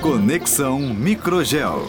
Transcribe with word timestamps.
Conexão 0.00 0.78
Microgel. 0.80 1.86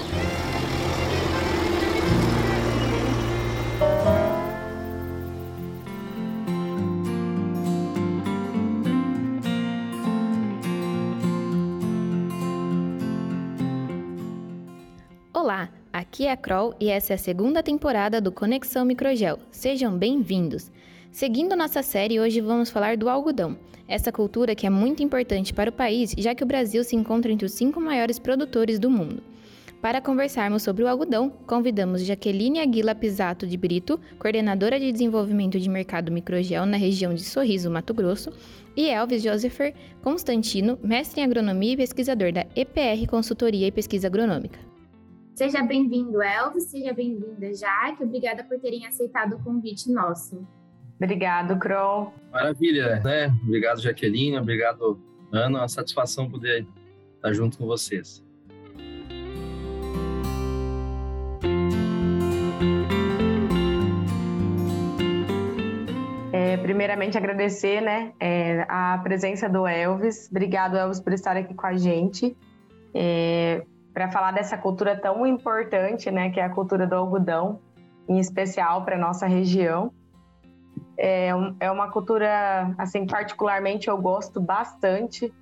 Olá, 15.34 15.70
aqui 15.94 16.26
é 16.26 16.32
a 16.32 16.38
Kroll 16.38 16.76
e 16.80 16.90
essa 16.90 17.14
é 17.14 17.16
a 17.16 17.18
segunda 17.18 17.62
temporada 17.62 18.20
do 18.20 18.32
Conexão 18.32 18.84
Microgel. 18.84 19.40
Sejam 19.52 19.98
bem-vindos. 19.98 20.72
Seguindo 21.18 21.56
nossa 21.56 21.82
série, 21.82 22.20
hoje 22.20 22.40
vamos 22.40 22.70
falar 22.70 22.96
do 22.96 23.10
algodão. 23.10 23.58
Essa 23.88 24.12
cultura 24.12 24.54
que 24.54 24.68
é 24.68 24.70
muito 24.70 25.02
importante 25.02 25.52
para 25.52 25.72
o 25.72 25.74
país, 25.74 26.14
já 26.16 26.36
que 26.36 26.44
o 26.44 26.46
Brasil 26.46 26.84
se 26.84 26.96
encontra 26.96 27.32
entre 27.32 27.44
os 27.44 27.54
cinco 27.54 27.82
maiores 27.82 28.20
produtores 28.20 28.78
do 28.78 28.88
mundo. 28.88 29.24
Para 29.82 30.00
conversarmos 30.00 30.62
sobre 30.62 30.84
o 30.84 30.88
algodão, 30.88 31.32
convidamos 31.48 32.06
Jaqueline 32.06 32.60
Aguila 32.60 32.94
Pisato 32.94 33.48
de 33.48 33.58
Brito, 33.58 34.00
coordenadora 34.20 34.80
de 34.80 34.92
desenvolvimento 34.92 35.60
de 35.60 35.68
mercado 35.68 36.12
microgel 36.12 36.68
na 36.68 36.78
região 36.78 37.16
de 37.16 37.24
Sorriso, 37.24 37.72
Mato 37.72 37.96
Grosso, 37.96 38.32
e 38.76 38.88
Elvis 38.88 39.24
Josepher 39.24 39.74
Constantino, 40.04 40.78
mestre 40.84 41.22
em 41.22 41.24
agronomia 41.24 41.74
e 41.74 41.78
pesquisador 41.78 42.32
da 42.32 42.46
EPR 42.56 43.10
Consultoria 43.10 43.66
e 43.66 43.72
Pesquisa 43.72 44.06
Agronômica. 44.06 44.60
Seja 45.34 45.64
bem-vindo, 45.64 46.22
Elvis, 46.22 46.66
seja 46.66 46.94
bem-vinda, 46.94 47.52
Jaque. 47.56 48.04
Obrigada 48.04 48.44
por 48.44 48.60
terem 48.60 48.86
aceitado 48.86 49.34
o 49.34 49.44
convite 49.44 49.92
nosso. 49.92 50.46
Obrigado, 51.00 51.58
Kroll. 51.60 52.14
Maravilha, 52.32 53.00
né? 53.02 53.32
Obrigado, 53.44 53.82
Jaqueline. 53.82 54.38
Obrigado, 54.38 55.00
Ana. 55.32 55.60
Uma 55.60 55.68
satisfação 55.68 56.30
poder 56.30 56.66
estar 57.16 57.34
junto 57.34 57.58
com 57.58 57.66
vocês. 57.66 58.26
É, 66.34 66.58
primeiramente, 66.58 67.18
agradecer 67.18 67.82
né, 67.82 68.14
é, 68.20 68.66
a 68.68 69.00
presença 69.04 69.48
do 69.48 69.68
Elvis. 69.68 70.28
Obrigado, 70.32 70.76
Elvis, 70.76 71.00
por 71.00 71.14
estar 71.14 71.38
aqui 71.38 71.54
com 71.54 71.68
a 71.68 71.76
gente. 71.76 72.36
É, 72.94 73.64
para 73.94 74.10
falar 74.10 74.32
dessa 74.32 74.58
cultura 74.58 74.96
tão 74.96 75.26
importante, 75.26 76.10
né, 76.10 76.30
que 76.30 76.40
é 76.40 76.44
a 76.44 76.50
cultura 76.50 76.86
do 76.86 76.96
algodão, 76.96 77.60
em 78.08 78.20
especial 78.20 78.86
para 78.86 78.98
nossa 78.98 79.28
região. 79.28 79.92
É, 80.98 81.30
é 81.60 81.72
uma 81.72 81.92
cultura, 81.92 82.74
assim, 82.78 83.06
particularmente 83.06 83.88
eu 83.88 83.98
gosto 83.98 84.42
bastante. 84.42 85.34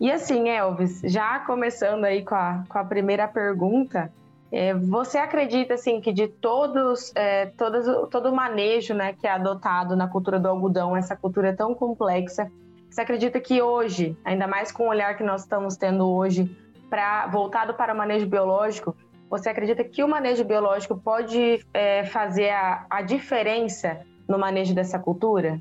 E 0.00 0.10
assim, 0.10 0.48
Elvis, 0.48 1.00
já 1.04 1.38
começando 1.40 2.04
aí 2.04 2.24
com 2.24 2.34
a, 2.34 2.64
com 2.68 2.78
a 2.78 2.84
primeira 2.84 3.26
pergunta, 3.28 4.12
é, 4.50 4.74
você 4.74 5.18
acredita 5.18 5.74
assim 5.74 6.00
que 6.00 6.12
de 6.12 6.26
todos, 6.26 7.12
é, 7.14 7.46
todos, 7.46 8.08
todo 8.10 8.30
o 8.30 8.34
manejo 8.34 8.94
né, 8.94 9.12
que 9.12 9.26
é 9.26 9.30
adotado 9.30 9.94
na 9.96 10.08
cultura 10.08 10.40
do 10.40 10.48
algodão, 10.48 10.96
essa 10.96 11.14
cultura 11.14 11.54
tão 11.54 11.74
complexa, 11.74 12.50
você 12.90 13.02
acredita 13.02 13.38
que 13.40 13.60
hoje, 13.60 14.16
ainda 14.24 14.46
mais 14.46 14.72
com 14.72 14.84
o 14.84 14.88
olhar 14.88 15.16
que 15.16 15.22
nós 15.22 15.42
estamos 15.42 15.76
tendo 15.76 16.08
hoje, 16.08 16.50
pra, 16.88 17.26
voltado 17.26 17.74
para 17.74 17.92
o 17.92 17.96
manejo 17.96 18.26
biológico, 18.26 18.96
você 19.28 19.50
acredita 19.50 19.84
que 19.84 20.02
o 20.02 20.08
manejo 20.08 20.42
biológico 20.44 20.96
pode 20.96 21.60
é, 21.74 22.04
fazer 22.06 22.50
a, 22.50 22.86
a, 22.88 23.02
diferença 23.02 24.00
no 24.28 24.38
manejo 24.38 24.74
dessa 24.74 24.98
cultura? 24.98 25.60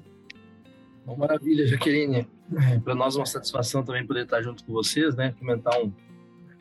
Maravilha, 1.18 1.66
Jaqueline. 1.66 2.28
É, 2.72 2.80
para 2.80 2.94
nós 2.94 3.16
é 3.16 3.20
uma 3.20 3.26
satisfação 3.26 3.84
também 3.84 4.06
poder 4.06 4.24
estar 4.24 4.42
junto 4.42 4.64
com 4.64 4.74
vocês, 4.74 5.16
né? 5.16 5.34
Comentar 5.40 5.82
um, 5.82 5.92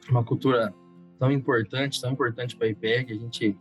uma 0.09 0.23
cultura 0.23 0.73
tão 1.19 1.33
importante, 1.33 2.01
tão 2.01 2.13
importante 2.13 2.57
para 2.57 2.67
a 2.67 2.71
IPE, 2.71 3.05
que 3.05 3.13
a 3.13 3.17
gente 3.17 3.59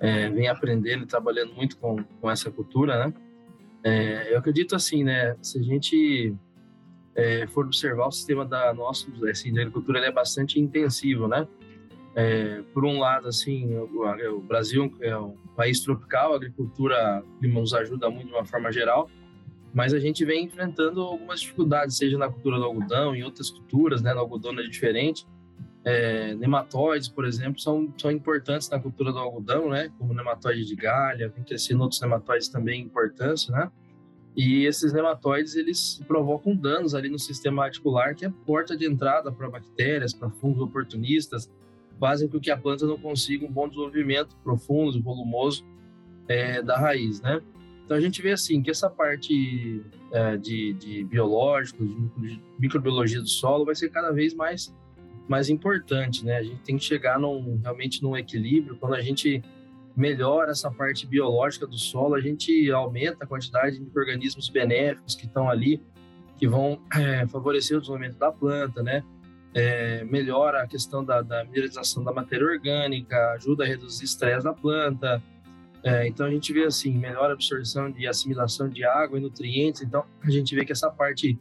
é, 0.00 0.28
vem 0.28 0.48
aprendendo 0.48 1.04
e 1.04 1.06
trabalhando 1.06 1.54
muito 1.54 1.76
com, 1.78 2.02
com 2.20 2.30
essa 2.30 2.50
cultura, 2.50 3.06
né? 3.06 3.14
É, 3.84 4.32
eu 4.32 4.38
acredito 4.38 4.74
assim, 4.74 5.04
né? 5.04 5.36
Se 5.40 5.60
a 5.60 5.62
gente 5.62 6.34
é, 7.14 7.46
for 7.46 7.64
observar 7.64 8.08
o 8.08 8.12
sistema 8.12 8.44
da 8.44 8.74
nossa 8.74 9.06
assim, 9.30 9.52
da 9.54 9.60
agricultura 9.60 9.98
ele 9.98 10.08
é 10.08 10.12
bastante 10.12 10.58
intensivo, 10.58 11.28
né? 11.28 11.46
É, 12.18 12.62
por 12.72 12.86
um 12.86 12.98
lado, 12.98 13.28
assim, 13.28 13.76
o, 13.76 14.36
o, 14.36 14.40
Brasil 14.40 14.90
é 15.02 15.14
um 15.18 15.36
país 15.54 15.80
tropical, 15.80 16.32
a 16.32 16.36
agricultura 16.36 17.22
nos 17.42 17.74
ajuda 17.74 18.08
muito 18.08 18.28
de 18.28 18.32
uma 18.32 18.46
forma 18.46 18.72
geral, 18.72 19.10
mas 19.74 19.92
a 19.92 19.98
gente 19.98 20.24
vem 20.24 20.46
enfrentando 20.46 21.02
algumas 21.02 21.40
dificuldades, 21.40 21.98
seja 21.98 22.16
na 22.16 22.30
cultura 22.30 22.56
do 22.56 22.64
algodão, 22.64 23.14
em 23.14 23.22
outras 23.22 23.50
culturas, 23.50 24.00
né? 24.00 24.14
No 24.14 24.20
algodão 24.20 24.58
é 24.58 24.62
diferente. 24.62 25.26
É, 25.84 26.34
nematóides, 26.36 27.06
por 27.06 27.26
exemplo, 27.26 27.60
são, 27.60 27.92
são 27.98 28.10
importantes 28.10 28.70
na 28.70 28.80
cultura 28.80 29.12
do 29.12 29.18
algodão, 29.18 29.68
né? 29.68 29.92
Como 29.98 30.14
nematóide 30.14 30.64
de 30.64 30.74
galha, 30.74 31.28
vem 31.28 31.44
crescendo 31.44 31.82
outros 31.82 32.00
nematóides 32.00 32.48
também 32.48 32.80
importância, 32.80 33.54
né? 33.54 33.70
E 34.34 34.64
esses 34.64 34.90
nematóides, 34.90 35.54
eles 35.54 36.02
provocam 36.08 36.56
danos 36.56 36.94
ali 36.94 37.10
no 37.10 37.18
sistema 37.18 37.64
articular, 37.64 38.14
que 38.14 38.24
é 38.24 38.32
porta 38.46 38.74
de 38.74 38.86
entrada 38.86 39.30
para 39.30 39.50
bactérias, 39.50 40.14
para 40.14 40.30
fungos 40.30 40.62
oportunistas, 40.62 41.50
fazem 41.98 42.28
com 42.28 42.40
que 42.40 42.50
a 42.50 42.56
planta 42.56 42.86
não 42.86 42.98
consiga 42.98 43.46
um 43.46 43.50
bom 43.50 43.68
desenvolvimento 43.68 44.36
profundo, 44.42 45.00
volumoso 45.02 45.64
é, 46.28 46.62
da 46.62 46.76
raiz, 46.78 47.20
né? 47.20 47.40
Então 47.84 47.96
a 47.96 48.00
gente 48.00 48.20
vê 48.20 48.32
assim 48.32 48.60
que 48.62 48.70
essa 48.70 48.90
parte 48.90 49.82
é, 50.12 50.36
de, 50.36 50.72
de 50.74 51.04
biológicos, 51.04 51.86
de 52.16 52.40
microbiologia 52.58 53.20
do 53.20 53.28
solo 53.28 53.64
vai 53.64 53.74
ser 53.74 53.90
cada 53.90 54.10
vez 54.10 54.34
mais 54.34 54.74
mais 55.28 55.48
importante, 55.48 56.24
né? 56.24 56.36
A 56.36 56.42
gente 56.42 56.62
tem 56.62 56.76
que 56.76 56.84
chegar 56.84 57.18
num, 57.18 57.58
realmente 57.60 58.02
num 58.02 58.16
equilíbrio 58.16 58.76
quando 58.76 58.94
a 58.94 59.00
gente 59.00 59.42
melhora 59.96 60.52
essa 60.52 60.70
parte 60.70 61.06
biológica 61.06 61.66
do 61.66 61.78
solo, 61.78 62.14
a 62.14 62.20
gente 62.20 62.70
aumenta 62.70 63.24
a 63.24 63.26
quantidade 63.26 63.76
de 63.76 63.82
micro-organismos 63.82 64.48
benéficos 64.48 65.14
que 65.14 65.26
estão 65.26 65.48
ali, 65.48 65.82
que 66.36 66.46
vão 66.46 66.80
é, 66.94 67.26
favorecer 67.26 67.76
o 67.76 67.80
desenvolvimento 67.80 68.18
da 68.18 68.30
planta, 68.30 68.82
né? 68.82 69.02
É, 69.54 70.04
melhora 70.04 70.62
a 70.62 70.66
questão 70.66 71.02
da, 71.02 71.22
da, 71.22 71.44
mineralização 71.44 72.04
da 72.04 72.12
matéria 72.12 72.46
orgânica, 72.46 73.32
ajuda 73.32 73.64
a 73.64 73.66
reduzir 73.66 74.04
estresse 74.04 74.44
da 74.44 74.52
planta. 74.52 75.22
É, 75.82 76.06
então 76.06 76.26
a 76.26 76.30
gente 76.30 76.52
vê 76.52 76.64
assim, 76.64 76.92
melhora 76.92 77.30
a 77.30 77.32
absorção 77.32 77.92
e 77.96 78.06
assimilação 78.06 78.68
de 78.68 78.84
água 78.84 79.18
e 79.18 79.22
nutrientes. 79.22 79.82
Então 79.82 80.04
a 80.22 80.30
gente 80.30 80.54
vê 80.54 80.64
que 80.64 80.72
essa 80.72 80.90
parte 80.90 81.38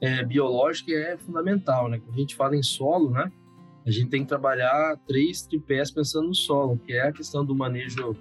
é, 0.00 0.24
biológica 0.24 0.92
é 0.92 1.16
fundamental, 1.16 1.88
né? 1.88 1.98
Quando 1.98 2.16
a 2.16 2.20
gente 2.20 2.36
fala 2.36 2.54
em 2.54 2.62
solo, 2.62 3.10
né? 3.10 3.30
a 3.88 3.90
gente 3.90 4.10
tem 4.10 4.22
que 4.22 4.28
trabalhar 4.28 4.98
três 5.06 5.42
tripés 5.42 5.90
pensando 5.90 6.28
no 6.28 6.34
solo, 6.34 6.76
que 6.76 6.92
é 6.92 7.08
a 7.08 7.12
questão 7.12 7.42
do 7.42 7.54
manejo 7.54 8.14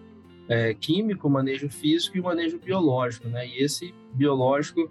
é, 0.47 0.73
químico, 0.73 1.29
manejo 1.29 1.69
físico 1.69 2.17
e 2.17 2.21
manejo 2.21 2.57
biológico, 2.57 3.27
né? 3.27 3.45
E 3.45 3.61
esse 3.61 3.93
biológico 4.13 4.89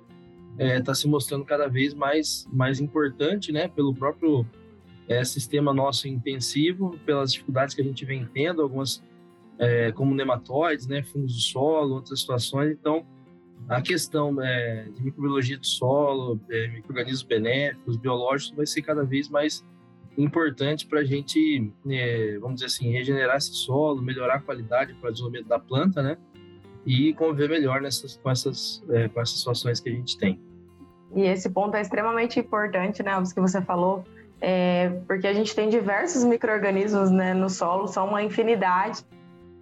está 0.59 0.93
é, 0.93 0.95
se 0.95 1.07
mostrando 1.09 1.45
cada 1.45 1.69
vez 1.69 1.95
mais 1.95 2.47
mais 2.53 2.81
importante, 2.81 3.53
né? 3.53 3.69
Pelo 3.69 3.95
próprio 3.95 4.47
é, 5.09 5.25
sistema 5.25 5.73
nosso 5.73 6.09
intensivo, 6.09 6.99
pelas 7.05 7.33
dificuldades 7.33 7.75
que 7.75 7.81
a 7.81 7.85
gente 7.85 8.05
vem 8.05 8.25
tendo, 8.25 8.63
algumas 8.63 9.03
é, 9.59 9.93
como 9.93 10.15
nematóides, 10.15 10.87
né? 10.87 11.03
Fungos 11.03 11.35
do 11.35 11.41
solo, 11.41 11.95
outras 11.95 12.21
situações. 12.21 12.73
Então, 12.73 13.07
a 13.69 13.81
questão 13.81 14.41
é, 14.43 14.89
de 14.95 15.03
microbiologia 15.03 15.59
do 15.59 15.67
solo, 15.67 16.41
é, 16.51 16.69
micro-organismos 16.69 17.23
benéficos, 17.23 17.97
biológicos, 17.97 18.57
vai 18.57 18.67
ser 18.67 18.83
cada 18.83 19.05
vez 19.05 19.29
mais 19.29 19.65
importante 20.17 20.87
para 20.87 21.01
a 21.01 21.05
gente, 21.05 21.73
é, 21.89 22.39
vamos 22.39 22.57
dizer 22.57 22.67
assim, 22.67 22.91
regenerar 22.91 23.37
esse 23.37 23.55
solo, 23.55 24.01
melhorar 24.01 24.37
a 24.37 24.41
qualidade 24.41 24.95
para 24.95 25.11
o 25.11 25.13
desenvolvimento 25.13 25.49
da 25.49 25.59
planta, 25.59 26.03
né? 26.03 26.17
E 26.87 27.13
conviver 27.15 27.49
melhor 27.49 27.81
nessas, 27.81 28.17
com, 28.17 28.31
essas, 28.31 28.83
com 29.13 29.21
essas 29.21 29.39
situações 29.39 29.81
que 29.81 29.89
a 29.89 29.93
gente 29.93 30.17
tem. 30.17 30.41
E 31.15 31.23
esse 31.23 31.49
ponto 31.49 31.77
é 31.77 31.81
extremamente 31.81 32.41
importante, 32.41 33.03
né? 33.03 33.17
O 33.17 33.23
que 33.23 33.41
você 33.41 33.63
falou, 33.63 34.05
é, 34.41 34.91
porque 35.07 35.27
a 35.27 35.33
gente 35.33 35.55
tem 35.55 35.69
diversos 35.69 36.25
micro-organismos 36.25 37.11
né, 37.11 37.33
no 37.33 37.49
solo, 37.49 37.87
são 37.87 38.09
uma 38.09 38.23
infinidade. 38.23 39.05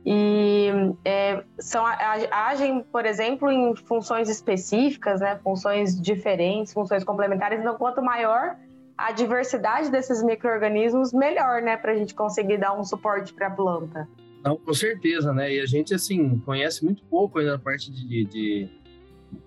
E 0.07 0.69
é, 1.05 1.43
são, 1.59 1.85
agem, 1.87 2.83
por 2.93 3.07
exemplo, 3.07 3.51
em 3.51 3.75
funções 3.75 4.29
específicas, 4.29 5.21
né, 5.21 5.39
funções 5.43 5.99
diferentes, 5.99 6.75
funções 6.75 7.03
complementares. 7.05 7.61
Então, 7.61 7.77
quanto 7.77 8.03
maior 8.03 8.57
a 8.97 9.13
diversidade 9.13 9.91
desses 9.91 10.23
micro-organismos, 10.23 11.13
melhor, 11.13 11.63
né? 11.63 11.77
Para 11.77 11.93
a 11.93 11.97
gente 11.97 12.15
conseguir 12.15 12.59
dar 12.59 12.79
um 12.79 12.85
suporte 12.85 13.33
para 13.33 13.49
a 13.49 13.51
planta. 13.51 14.09
Não, 14.43 14.57
com 14.57 14.75
certeza, 14.75 15.33
né? 15.33 15.55
E 15.55 15.61
a 15.61 15.67
gente, 15.67 15.95
assim, 15.95 16.39
conhece 16.41 16.85
muito 16.85 17.03
pouco 17.05 17.39
ainda 17.39 17.57
a 17.57 17.59
parte 17.59 17.91
de, 17.91 18.25
de, 18.25 18.69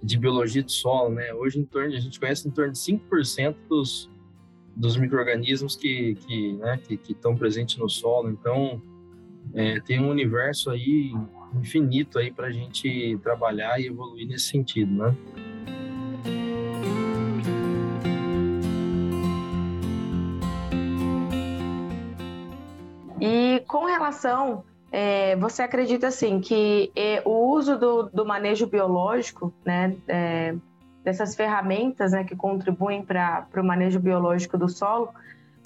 de 0.02 0.18
biologia 0.18 0.64
do 0.64 0.72
solo, 0.72 1.14
né? 1.14 1.34
Hoje 1.34 1.60
em 1.60 1.66
torno, 1.66 1.96
a 1.96 2.00
gente 2.00 2.20
conhece 2.20 2.48
em 2.48 2.52
torno 2.52 2.74
de 2.74 2.80
5% 2.80 3.56
dos, 3.70 4.10
dos 4.76 4.98
micro-organismos 4.98 5.76
que, 5.76 6.16
que, 6.16 6.54
né, 6.54 6.78
que, 6.78 6.98
que 6.98 7.12
estão 7.12 7.36
presentes 7.36 7.78
no 7.78 7.90
solo. 7.90 8.30
Então, 8.30 8.82
é, 9.54 9.80
tem 9.80 10.00
um 10.00 10.10
universo 10.10 10.70
aí 10.70 11.14
infinito 11.56 12.20
aí 12.20 12.32
para 12.32 12.48
a 12.48 12.52
gente 12.52 13.18
trabalhar 13.24 13.80
e 13.80 13.88
evoluir 13.88 14.28
nesse 14.28 14.46
sentido, 14.46 14.92
né? 14.92 15.16
E 23.20 23.62
com 23.68 23.86
relação 23.86 24.64
é, 24.92 25.36
você 25.36 25.62
acredita 25.62 26.08
assim 26.08 26.40
que 26.40 26.92
é, 26.96 27.22
o 27.26 27.52
uso 27.52 27.78
do, 27.78 28.04
do, 28.04 28.26
manejo 28.26 28.68
biológico, 28.68 29.54
né, 29.66 29.96
é, 30.08 30.56
dessas 31.04 31.36
ferramentas 31.36 32.14
né, 32.14 32.24
que 32.24 32.36
contribuem 32.36 33.04
para 33.04 33.48
o 33.56 33.64
manejo 33.64 34.00
biológico 34.00 34.58
do 34.58 34.70
solo, 34.70 35.10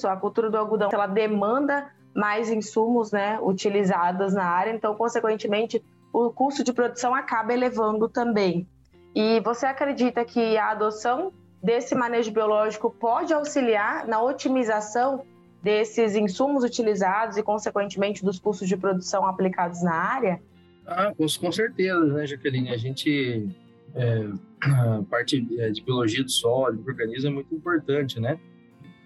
a 0.04 0.16
cultura 0.16 0.50
do 0.50 0.58
algodão 0.58 0.90
ela 0.92 1.06
demanda 1.06 1.92
mais 2.16 2.50
insumos 2.50 3.12
né, 3.12 3.40
utilizados 3.42 4.34
na 4.34 4.44
área, 4.44 4.72
então, 4.72 4.96
consequentemente, 4.96 5.84
o 6.12 6.32
custo 6.32 6.64
de 6.64 6.74
produção 6.74 7.14
acaba 7.14 7.54
elevando 7.54 8.10
também. 8.10 8.68
E 9.16 9.40
você 9.42 9.66
acredita 9.66 10.26
que 10.26 10.58
a 10.58 10.72
adoção 10.72 11.32
desse 11.62 11.94
manejo 11.96 12.32
biológico 12.32 12.90
pode 12.90 13.34
auxiliar 13.34 14.08
na 14.08 14.22
otimização 14.22 15.24
desses 15.62 16.16
insumos 16.16 16.64
utilizados 16.64 17.38
e, 17.38 17.44
consequentemente, 17.44 18.24
dos 18.24 18.40
custos 18.40 18.68
de 18.68 18.76
produção 18.76 19.26
aplicados 19.26 19.84
na 19.84 19.94
área? 19.94 20.42
Ah, 20.86 21.14
com, 21.16 21.52
certeza, 21.52 22.04
né, 22.06 22.26
Jaqueline? 22.26 22.70
A 22.70 22.78
gente, 22.78 23.48
é, 23.94 24.28
a 24.62 25.04
parte 25.10 25.48
é, 25.60 25.70
de 25.70 25.82
biologia 25.84 26.24
do 26.24 26.32
solo, 26.32 26.78
do 26.78 26.90
organismo 26.90 27.30
é 27.30 27.34
muito 27.34 27.54
importante, 27.54 28.20
né? 28.20 28.40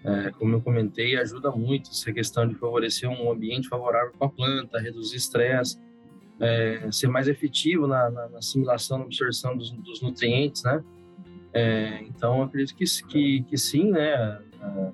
É, 0.02 0.30
como 0.30 0.54
eu 0.54 0.60
comentei, 0.60 1.16
ajuda 1.16 1.50
muito 1.50 1.90
essa 1.90 2.12
questão 2.12 2.46
de 2.46 2.54
favorecer 2.54 3.08
um 3.08 3.30
ambiente 3.30 3.68
favorável 3.68 4.12
para 4.16 4.28
a 4.28 4.30
planta, 4.30 4.78
reduzir 4.78 5.16
estresse, 5.16 5.78
é, 6.40 6.88
ser 6.92 7.08
mais 7.08 7.28
efetivo 7.28 7.86
na, 7.86 8.08
na, 8.10 8.28
na, 8.28 8.38
assimilação, 8.38 8.98
na 8.98 9.04
absorção 9.04 9.56
dos, 9.56 9.72
dos 9.72 10.00
nutrientes, 10.00 10.62
né? 10.62 10.82
É, 11.52 12.02
então, 12.02 12.42
acredito 12.42 12.76
que, 12.76 12.84
que, 13.08 13.42
que 13.42 13.58
sim, 13.58 13.90
né? 13.90 14.14
A, 14.14 14.92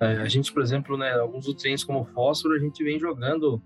a, 0.00 0.22
a, 0.22 0.28
gente, 0.28 0.52
por 0.52 0.62
exemplo, 0.62 0.96
né, 0.96 1.12
alguns 1.12 1.46
nutrientes 1.46 1.84
como 1.84 2.04
fósforo, 2.06 2.54
a 2.54 2.58
gente 2.58 2.82
vem 2.82 2.98
jogando, 2.98 3.62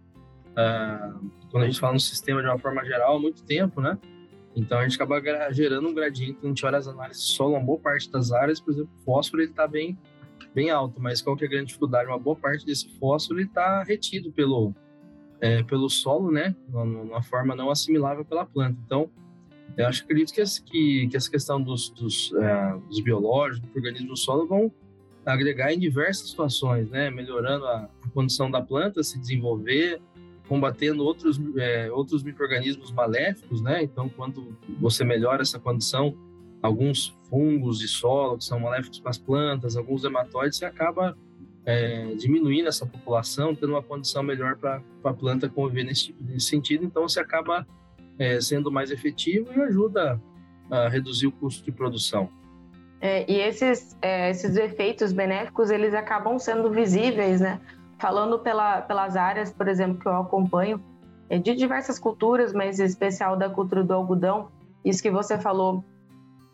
a, 0.57 1.15
quando 1.51 1.63
a 1.63 1.67
gente 1.67 1.81
fala 1.81 1.95
no 1.95 2.01
sistema 2.01 2.43
de 2.43 2.49
uma 2.49 2.59
forma 2.59 2.85
geral, 2.85 3.17
há 3.17 3.21
muito 3.21 3.43
tempo, 3.45 3.81
né? 3.81 3.99
Então, 4.57 4.79
a 4.79 4.83
gente 4.83 4.95
acaba 4.95 5.21
gerando 5.53 5.89
um 5.89 5.95
gradiente, 5.95 6.39
a 6.43 6.47
gente 6.47 6.65
olha 6.65 6.79
as 6.79 6.87
análises 6.87 7.25
de 7.25 7.33
solo, 7.33 7.55
uma 7.55 7.61
boa 7.61 7.79
parte 7.79 8.11
das 8.11 8.31
áreas, 8.33 8.61
por 8.61 8.73
exemplo, 8.73 8.91
o 9.01 9.05
fósforo, 9.05 9.43
ele 9.43 9.51
está 9.51 9.67
bem 9.67 9.97
bem 10.55 10.71
alto, 10.71 11.01
mas 11.01 11.21
qual 11.21 11.37
que 11.37 11.45
é 11.45 11.47
a 11.49 11.51
grande 11.51 11.67
dificuldade? 11.67 12.09
Uma 12.09 12.19
boa 12.19 12.37
parte 12.37 12.65
desse 12.65 12.89
fósforo 12.99 13.41
está 13.41 13.83
retido 13.83 14.31
pelo, 14.31 14.73
é, 15.41 15.65
pelo 15.65 15.91
solo, 15.91 16.31
né? 16.31 16.55
Uma 16.73 17.23
forma 17.23 17.57
não 17.57 17.71
assimilável 17.71 18.25
pela 18.25 18.47
planta. 18.47 18.79
Então, 18.87 19.11
eu 19.77 19.87
acho 19.89 20.05
acredito 20.05 20.33
que, 20.33 20.43
que, 20.63 21.09
que 21.09 21.17
essa 21.17 21.29
questão 21.29 21.61
dos, 21.61 21.91
dos, 21.91 22.33
é, 22.35 22.77
dos 22.89 23.01
biológicos, 23.01 23.69
do 23.69 23.77
organismo 23.77 24.09
do 24.09 24.17
solo 24.17 24.47
vão 24.47 24.73
agregar 25.25 25.73
em 25.73 25.79
diversas 25.79 26.31
situações, 26.31 26.91
né? 26.91 27.11
Melhorando 27.11 27.67
a, 27.67 27.88
condição 28.12 28.50
da 28.50 28.62
planta 28.62 29.03
se 29.03 29.19
desenvolver, 29.19 30.00
combatendo 30.49 31.03
outros, 31.03 31.41
é, 31.56 31.91
outros 31.91 32.23
micro-organismos 32.23 32.93
maléficos, 32.93 33.61
né? 33.61 33.82
Então, 33.82 34.09
quando 34.09 34.56
você 34.79 35.05
melhora 35.05 35.43
essa 35.43 35.59
condição, 35.59 36.17
alguns 36.62 37.17
fungos 37.29 37.79
de 37.79 37.88
solo 37.88 38.38
que 38.38 38.44
são 38.44 38.61
maléficos 38.61 39.00
para 39.00 39.11
as 39.11 39.19
plantas, 39.19 39.76
alguns 39.76 40.05
hematóides, 40.05 40.59
você 40.59 40.65
acaba 40.65 41.17
é, 41.67 42.15
diminuindo 42.15 42.69
essa 42.69 42.87
população, 42.87 43.55
tendo 43.55 43.71
uma 43.71 43.82
condição 43.82 44.23
melhor 44.23 44.56
para 44.56 44.82
a 45.03 45.12
planta 45.12 45.49
conviver 45.49 45.85
nesse, 45.85 46.15
nesse, 46.21 46.47
sentido. 46.47 46.85
Então, 46.85 47.09
você 47.09 47.21
acaba 47.21 47.67
é, 48.19 48.41
sendo 48.41 48.71
mais 48.71 48.91
efetivo 48.91 49.53
e 49.53 49.61
ajuda 49.61 50.21
a 50.71 50.88
reduzir 50.88 51.26
o 51.26 51.32
custo 51.32 51.65
de 51.65 51.73
produção. 51.73 52.31
É, 53.00 53.31
e 53.31 53.38
esses, 53.41 53.96
é, 54.00 54.31
esses 54.31 54.56
efeitos 54.56 55.12
benéficos, 55.12 55.70
eles 55.70 55.94
acabam 55.94 56.38
sendo 56.38 56.70
visíveis, 56.70 57.41
né? 57.41 57.61
Falando 57.99 58.38
pela, 58.38 58.81
pelas 58.82 59.17
áreas, 59.17 59.52
por 59.52 59.69
exemplo, 59.69 60.00
que 60.00 60.06
eu 60.06 60.17
acompanho, 60.17 60.82
é, 61.29 61.38
de 61.38 61.55
diversas 61.55 61.99
culturas, 61.99 62.52
mas 62.52 62.81
em 62.81 62.85
especial 62.85 63.37
da 63.37 63.49
cultura 63.49 63.82
do 63.82 63.93
algodão, 63.93 64.49
isso 64.85 65.02
que 65.02 65.11
você 65.11 65.38
falou 65.38 65.85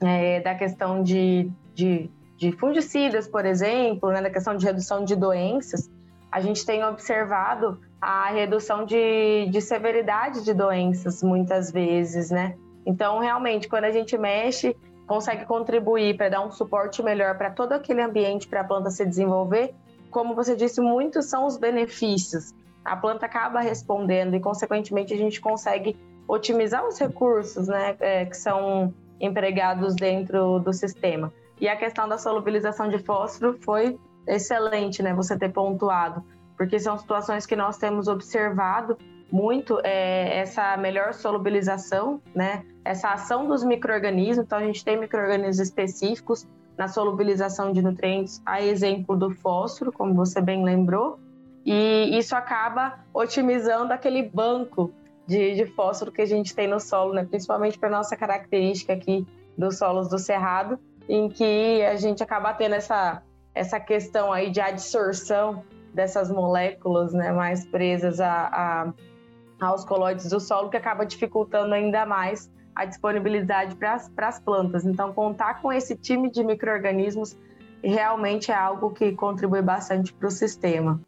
é, 0.01 0.41
da 0.41 0.55
questão 0.55 1.03
de, 1.03 1.51
de, 1.75 2.11
de, 2.37 2.53
fungicidas, 2.53 3.29
por 3.29 3.45
exemplo, 3.45 4.11
né, 4.11 4.23
da 4.23 4.31
questão 4.31 4.57
de 4.57 4.65
redução 4.65 5.05
de 5.05 5.15
doenças, 5.15 5.91
a 6.33 6.41
gente 6.41 6.65
tem 6.65 6.85
observado 6.85 7.81
a 8.01 8.31
redução 8.31 8.85
de, 8.85 9.49
de 9.51 9.61
severidade 9.61 10.45
de 10.45 10.55
doenças 10.55 11.23
muitas 11.23 11.71
vezes, 11.71 12.31
né? 12.31 12.57
Então, 12.87 13.19
realmente, 13.19 13.69
quando 13.69 13.85
a 13.85 13.91
gente 13.91 14.17
mexe, 14.17 14.75
consegue 15.11 15.45
contribuir 15.45 16.17
para 16.17 16.29
dar 16.29 16.41
um 16.41 16.53
suporte 16.53 17.03
melhor 17.03 17.37
para 17.37 17.51
todo 17.51 17.73
aquele 17.73 18.01
ambiente 18.01 18.47
para 18.47 18.61
a 18.61 18.65
planta 18.65 18.91
se 18.91 19.05
desenvolver, 19.05 19.75
como 20.09 20.37
você 20.37 20.55
disse, 20.55 20.81
muitos 20.81 21.27
são 21.27 21.47
os 21.47 21.57
benefícios. 21.57 22.55
A 22.85 22.97
planta 22.97 23.27
acaba 23.27 23.59
respondendo 23.59 24.37
e, 24.37 24.41
consequentemente, 24.41 25.13
a 25.13 25.17
gente 25.17 25.41
consegue 25.41 25.97
otimizar 26.29 26.87
os 26.87 26.97
recursos, 26.97 27.67
né, 27.67 27.97
é, 27.99 28.25
que 28.25 28.37
são 28.37 28.95
empregados 29.21 29.97
dentro 29.97 30.61
do 30.61 30.73
sistema. 30.73 31.33
E 31.61 31.69
a 31.69 31.75
questão 31.75 32.09
da 32.09 32.17
solubilização 32.17 32.89
de 32.89 33.01
fósforo 33.01 33.59
foi 33.63 33.99
excelente, 34.29 35.03
né? 35.03 35.13
Você 35.13 35.37
ter 35.37 35.53
pontuado, 35.53 36.25
porque 36.57 36.79
são 36.79 36.97
situações 36.97 37.47
que 37.47 37.57
nós 37.57 37.77
temos 37.79 38.07
observado 38.07 38.97
muito 39.31 39.81
é, 39.85 40.39
essa 40.39 40.77
melhor 40.77 41.15
solubilização, 41.15 42.21
né? 42.35 42.65
Essa 42.85 43.11
ação 43.11 43.47
dos 43.47 43.65
micro-organismos. 43.65 44.47
Então, 44.47 44.59
a 44.59 44.65
gente 44.65 44.85
tem 44.85 44.99
micro-organismos 44.99 45.59
específicos 45.59 46.47
na 46.77 46.89
solubilização 46.89 47.73
de 47.73 47.83
nutrientes, 47.83 48.41
a 48.47 48.63
exemplo 48.63 49.15
do 49.15 49.31
fósforo, 49.31 49.93
como 49.93 50.15
você 50.15 50.41
bem 50.41 50.65
lembrou, 50.65 51.19
e 51.65 52.17
isso 52.17 52.35
acaba 52.35 53.01
otimizando 53.13 53.93
aquele 53.93 54.23
banco 54.23 54.91
de, 55.27 55.55
de 55.57 55.67
fósforo 55.67 56.11
que 56.11 56.23
a 56.23 56.27
gente 56.27 56.55
tem 56.55 56.67
no 56.67 56.81
solo, 56.81 57.13
né? 57.13 57.25
principalmente 57.25 57.79
para 57.79 57.91
nossa 57.91 58.17
característica 58.17 58.95
aqui 58.95 59.27
dos 59.59 59.77
solos 59.77 60.09
do 60.09 60.19
Cerrado, 60.19 60.79
em 61.07 61.29
que 61.29 61.85
a 61.85 61.97
gente 61.97 62.23
acaba 62.23 62.55
tendo 62.55 62.75
essa, 62.75 63.23
essa 63.55 63.79
questão 63.79 64.33
aí 64.33 64.51
de 64.51 64.61
adsorção 64.61 65.63
dessas 65.93 66.31
moléculas 66.31 67.13
né, 67.13 67.31
mais 67.33 67.67
presas 67.67 68.21
a, 68.21 68.49
a, 68.53 68.93
aos 69.61 69.85
colóides 69.85 70.31
do 70.31 70.41
solo, 70.41 70.71
que 70.71 70.77
acaba 70.77 71.05
dificultando 71.05 71.75
ainda 71.75 72.07
mais 72.07 72.51
a 72.75 72.85
disponibilidade 72.85 73.77
para 73.77 74.29
as 74.29 74.41
plantas. 74.41 74.85
Então, 74.85 75.13
contar 75.13 75.61
com 75.61 75.73
esse 75.73 75.97
time 75.97 76.31
de 76.31 76.43
micro-organismos 76.43 77.37
realmente 77.83 78.51
é 78.51 78.55
algo 78.55 78.91
que 78.91 79.13
contribui 79.13 79.63
bastante 79.63 80.13
para 80.13 80.29
o 80.29 80.31
sistema. 80.31 81.01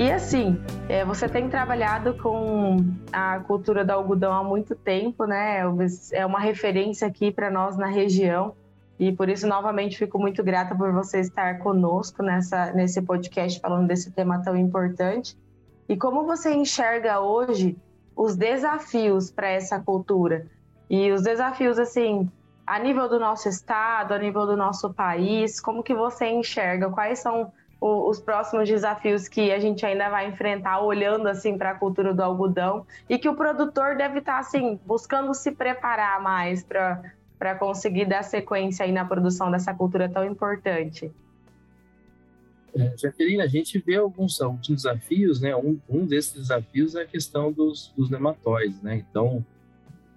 E 0.00 0.10
assim, 0.10 0.58
é, 0.88 1.04
você 1.04 1.28
tem 1.28 1.50
trabalhado 1.50 2.14
com 2.14 2.78
a 3.12 3.38
cultura 3.40 3.84
do 3.84 3.90
algodão 3.90 4.32
há 4.32 4.42
muito 4.42 4.74
tempo, 4.74 5.26
né? 5.26 5.60
É 6.12 6.24
uma 6.24 6.40
referência 6.40 7.06
aqui 7.06 7.30
para 7.30 7.50
nós 7.50 7.76
na 7.76 7.86
região. 7.86 8.54
E 8.98 9.12
por 9.12 9.28
isso, 9.28 9.46
novamente, 9.46 9.98
fico 9.98 10.18
muito 10.18 10.42
grata 10.42 10.74
por 10.74 10.90
você 10.90 11.20
estar 11.20 11.58
conosco 11.58 12.22
nessa, 12.22 12.72
nesse 12.72 13.02
podcast 13.02 13.60
falando 13.60 13.88
desse 13.88 14.10
tema 14.10 14.42
tão 14.42 14.56
importante. 14.56 15.36
E 15.86 15.94
como 15.98 16.24
você 16.24 16.54
enxerga 16.54 17.20
hoje 17.20 17.76
os 18.16 18.34
desafios 18.34 19.30
para 19.30 19.50
essa 19.50 19.78
cultura? 19.80 20.46
E 20.88 21.12
os 21.12 21.20
desafios, 21.20 21.78
assim, 21.78 22.26
a 22.66 22.78
nível 22.78 23.06
do 23.06 23.20
nosso 23.20 23.50
estado, 23.50 24.14
a 24.14 24.18
nível 24.18 24.46
do 24.46 24.56
nosso 24.56 24.94
país, 24.94 25.60
como 25.60 25.82
que 25.82 25.92
você 25.92 26.26
enxerga? 26.26 26.88
Quais 26.88 27.18
são 27.18 27.52
os 27.80 28.20
próximos 28.20 28.68
desafios 28.68 29.26
que 29.26 29.50
a 29.50 29.58
gente 29.58 29.86
ainda 29.86 30.10
vai 30.10 30.28
enfrentar 30.28 30.80
olhando 30.80 31.26
assim 31.26 31.56
para 31.56 31.70
a 31.70 31.74
cultura 31.74 32.12
do 32.12 32.22
algodão 32.22 32.86
e 33.08 33.18
que 33.18 33.28
o 33.28 33.34
produtor 33.34 33.96
deve 33.96 34.18
estar 34.18 34.34
tá, 34.34 34.38
assim 34.40 34.78
buscando 34.84 35.32
se 35.32 35.52
preparar 35.52 36.22
mais 36.22 36.62
para 36.62 37.02
para 37.38 37.54
conseguir 37.54 38.04
dar 38.04 38.22
sequência 38.22 38.84
aí 38.84 38.92
na 38.92 39.02
produção 39.02 39.50
dessa 39.50 39.72
cultura 39.72 40.06
tão 40.10 40.22
importante. 40.26 41.10
É, 42.74 42.94
Jaqueline, 42.98 43.40
a 43.40 43.46
gente 43.46 43.78
vê 43.78 43.96
alguns, 43.96 44.38
alguns 44.42 44.68
desafios, 44.68 45.40
né? 45.40 45.56
Um, 45.56 45.80
um 45.88 46.04
desses 46.04 46.34
desafios 46.34 46.94
é 46.94 47.00
a 47.00 47.06
questão 47.06 47.50
dos, 47.50 47.94
dos 47.96 48.10
nematóides, 48.10 48.82
né? 48.82 48.96
Então, 48.96 49.42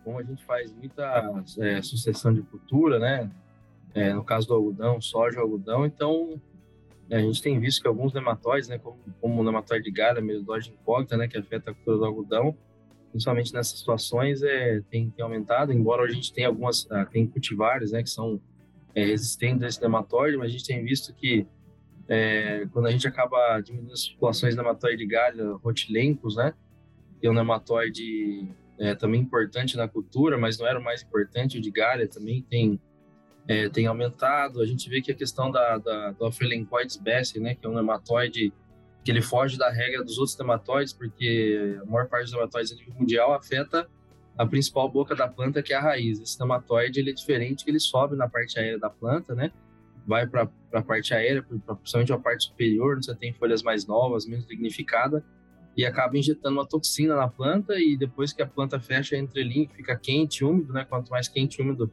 como 0.03 0.19
a 0.19 0.23
gente 0.23 0.43
faz 0.43 0.69
muita 0.73 1.41
é, 1.59 1.81
sucessão 1.81 2.33
de 2.33 2.41
cultura, 2.41 2.99
né? 2.99 3.31
É, 3.95 4.13
no 4.13 4.23
caso 4.23 4.49
do 4.49 4.55
algodão, 4.55 4.99
soja, 4.99 5.39
algodão, 5.39 5.85
então 5.85 6.41
a 7.11 7.19
gente 7.19 7.41
tem 7.41 7.59
visto 7.59 7.81
que 7.81 7.87
alguns 7.87 8.13
nematóides, 8.13 8.69
né, 8.69 8.77
como, 8.77 8.97
como 9.19 9.41
o 9.41 9.43
nematóide 9.43 9.83
de 9.83 9.91
galha, 9.91 10.21
mesodose 10.21 10.69
incógnita, 10.69 11.17
né, 11.17 11.27
que 11.27 11.37
afeta 11.37 11.71
a 11.71 11.73
cultura 11.73 11.97
do 11.97 12.05
algodão, 12.05 12.57
principalmente 13.11 13.53
nessas 13.53 13.77
situações, 13.77 14.41
é, 14.41 14.81
tem, 14.89 15.09
tem 15.09 15.23
aumentado, 15.23 15.71
embora 15.71 16.03
a 16.03 16.09
gente 16.09 16.33
tenha 16.33 16.47
algumas, 16.47 16.89
ah, 16.91 17.05
tem 17.05 17.27
cultivares, 17.27 17.91
né, 17.91 18.01
que 18.01 18.09
são 18.09 18.41
é, 18.95 19.05
resistentes 19.05 19.63
a 19.63 19.67
esse 19.67 19.81
nematóide, 19.81 20.37
mas 20.37 20.47
a 20.47 20.49
gente 20.51 20.65
tem 20.65 20.83
visto 20.83 21.13
que 21.13 21.45
é, 22.07 22.67
quando 22.71 22.87
a 22.87 22.91
gente 22.91 23.07
acaba 23.07 23.59
diminuindo 23.61 23.93
as 23.93 24.07
populações 24.09 24.53
de 24.53 24.61
nematóide 24.61 24.97
de 24.97 25.05
galho, 25.05 25.57
rotilencos, 25.57 26.35
né? 26.35 26.53
Que 27.19 27.27
é 27.27 27.29
um 27.29 27.33
nematóide 27.33 28.47
é, 28.77 28.93
também 28.95 29.21
importante 29.21 29.77
na 29.77 29.87
cultura, 29.87 30.37
mas 30.37 30.57
não 30.57 30.67
era 30.67 30.79
o 30.79 30.83
mais 30.83 31.01
importante, 31.01 31.57
o 31.57 31.61
de 31.61 31.71
galha 31.71 32.07
também 32.07 32.41
tem, 32.49 32.79
é, 33.47 33.69
tem 33.69 33.87
aumentado. 33.87 34.61
A 34.61 34.65
gente 34.65 34.89
vê 34.89 35.01
que 35.01 35.11
a 35.11 35.15
questão 35.15 35.51
da, 35.51 35.77
da, 35.77 36.11
do 36.11 36.25
Ophelencoides 36.25 36.97
bessie, 36.97 37.39
né? 37.39 37.55
Que 37.55 37.65
é 37.65 37.69
um 37.69 37.75
nematóide 37.75 38.53
que 39.03 39.11
ele 39.11 39.21
foge 39.21 39.57
da 39.57 39.69
regra 39.69 40.03
dos 40.03 40.17
outros 40.17 40.37
nematóides, 40.37 40.93
porque 40.93 41.77
a 41.81 41.85
maior 41.85 42.07
parte 42.07 42.25
dos 42.25 42.33
nematóides 42.33 42.71
a 42.71 42.75
nível 42.75 42.93
mundial 42.97 43.33
afeta 43.33 43.87
a 44.37 44.45
principal 44.45 44.89
boca 44.89 45.13
da 45.15 45.27
planta, 45.27 45.61
que 45.61 45.73
é 45.73 45.75
a 45.75 45.81
raiz. 45.81 46.19
Esse 46.19 46.39
nematóide 46.39 46.99
ele 46.99 47.11
é 47.11 47.13
diferente, 47.13 47.65
que 47.65 47.71
ele 47.71 47.79
sobe 47.79 48.15
na 48.15 48.29
parte 48.29 48.57
aérea 48.57 48.79
da 48.79 48.89
planta, 48.89 49.35
né? 49.35 49.51
Vai 50.07 50.25
para 50.25 50.49
a 50.73 50.81
parte 50.81 51.13
aérea, 51.13 51.43
principalmente 51.43 52.13
a 52.13 52.17
parte 52.17 52.45
superior, 52.45 52.95
onde 52.95 53.05
você 53.05 53.15
tem 53.15 53.33
folhas 53.33 53.61
mais 53.61 53.85
novas, 53.85 54.25
menos 54.25 54.45
lignificada, 54.47 55.23
e 55.75 55.85
acaba 55.85 56.17
injetando 56.17 56.57
uma 56.57 56.67
toxina 56.67 57.15
na 57.15 57.27
planta, 57.27 57.75
e 57.79 57.97
depois 57.97 58.33
que 58.33 58.41
a 58.41 58.47
planta 58.47 58.79
fecha 58.79 59.15
a 59.15 59.19
entrelinha, 59.19 59.69
fica 59.69 59.95
quente, 59.97 60.43
úmido, 60.43 60.73
né? 60.73 60.85
Quanto 60.85 61.09
mais 61.09 61.27
quente 61.27 61.61
úmido, 61.61 61.91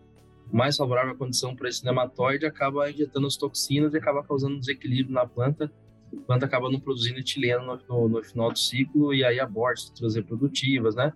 mais 0.52 0.76
favorável 0.76 1.12
a 1.12 1.16
condição 1.16 1.54
para 1.54 1.68
esse 1.68 1.84
nematóide, 1.84 2.46
acaba 2.46 2.90
injetando 2.90 3.26
as 3.26 3.36
toxinas 3.36 3.94
e 3.94 3.96
acaba 3.96 4.22
causando 4.22 4.56
um 4.56 4.60
desequilíbrio 4.60 5.14
na 5.14 5.26
planta, 5.26 5.70
a 6.12 6.26
planta 6.26 6.46
acaba 6.46 6.70
não 6.70 6.80
produzindo 6.80 7.20
etileno 7.20 7.64
no, 7.64 7.78
no, 7.88 8.08
no 8.08 8.24
final 8.24 8.50
do 8.50 8.58
ciclo, 8.58 9.14
e 9.14 9.24
aí 9.24 9.38
aborta 9.38 9.80
estruturas 9.80 10.16
reprodutivas, 10.16 10.94
né? 10.94 11.12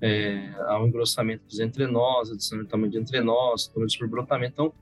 é, 0.00 0.52
ao 0.66 0.86
engrossamento 0.86 1.44
dos 1.44 1.58
entrenós, 1.58 2.30
adição 2.30 2.62
de 2.62 2.68
tamanho 2.68 2.90
de 2.90 2.98
entrenós, 2.98 3.68
tamanho 3.68 3.86
de 3.86 3.92
superbrotamento. 3.92 4.52
Então, 4.52 4.72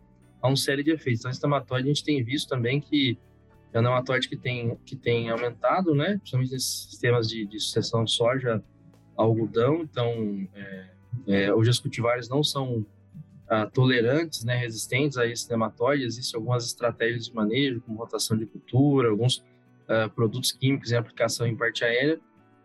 há 0.41 0.49
uma 0.49 0.57
série 0.57 0.83
de 0.83 0.91
efeitos. 0.91 1.21
Então, 1.21 1.31
esse 1.31 1.43
nematóide 1.43 1.89
a 1.89 1.89
gente 1.89 2.05
tem 2.05 2.23
visto 2.23 2.49
também 2.49 2.81
que 2.81 3.19
é 3.73 3.79
um 3.79 3.83
nematóide 3.83 4.29
que 4.29 4.37
tem, 4.37 4.77
que 4.85 4.97
tem 4.97 5.31
aumentado, 5.31 5.95
né? 5.95 6.17
Principalmente 6.19 6.53
nesses 6.53 6.89
sistemas 6.91 7.29
de, 7.29 7.47
de 7.47 7.59
sucessão 7.59 8.07
soja, 8.07 8.63
algodão. 9.17 9.83
Então, 9.83 10.49
é, 10.55 10.87
é, 11.27 11.55
hoje 11.55 11.71
as 11.71 11.79
cultivares 11.79 12.29
não 12.29 12.43
são 12.43 12.85
ah, 13.49 13.67
tolerantes, 13.67 14.45
né, 14.45 14.57
resistentes 14.57 15.17
a 15.19 15.27
esse 15.27 15.49
nematóide. 15.51 16.05
Existem 16.05 16.39
algumas 16.39 16.67
estratégias 16.67 17.27
de 17.27 17.35
manejo, 17.35 17.81
como 17.81 17.99
rotação 17.99 18.37
de 18.37 18.47
cultura, 18.47 19.09
alguns 19.09 19.45
ah, 19.89 20.09
produtos 20.09 20.53
químicos 20.53 20.93
em 20.93 20.97
aplicação 20.97 21.47
em 21.47 21.57
parte 21.57 21.85
aérea, 21.85 22.21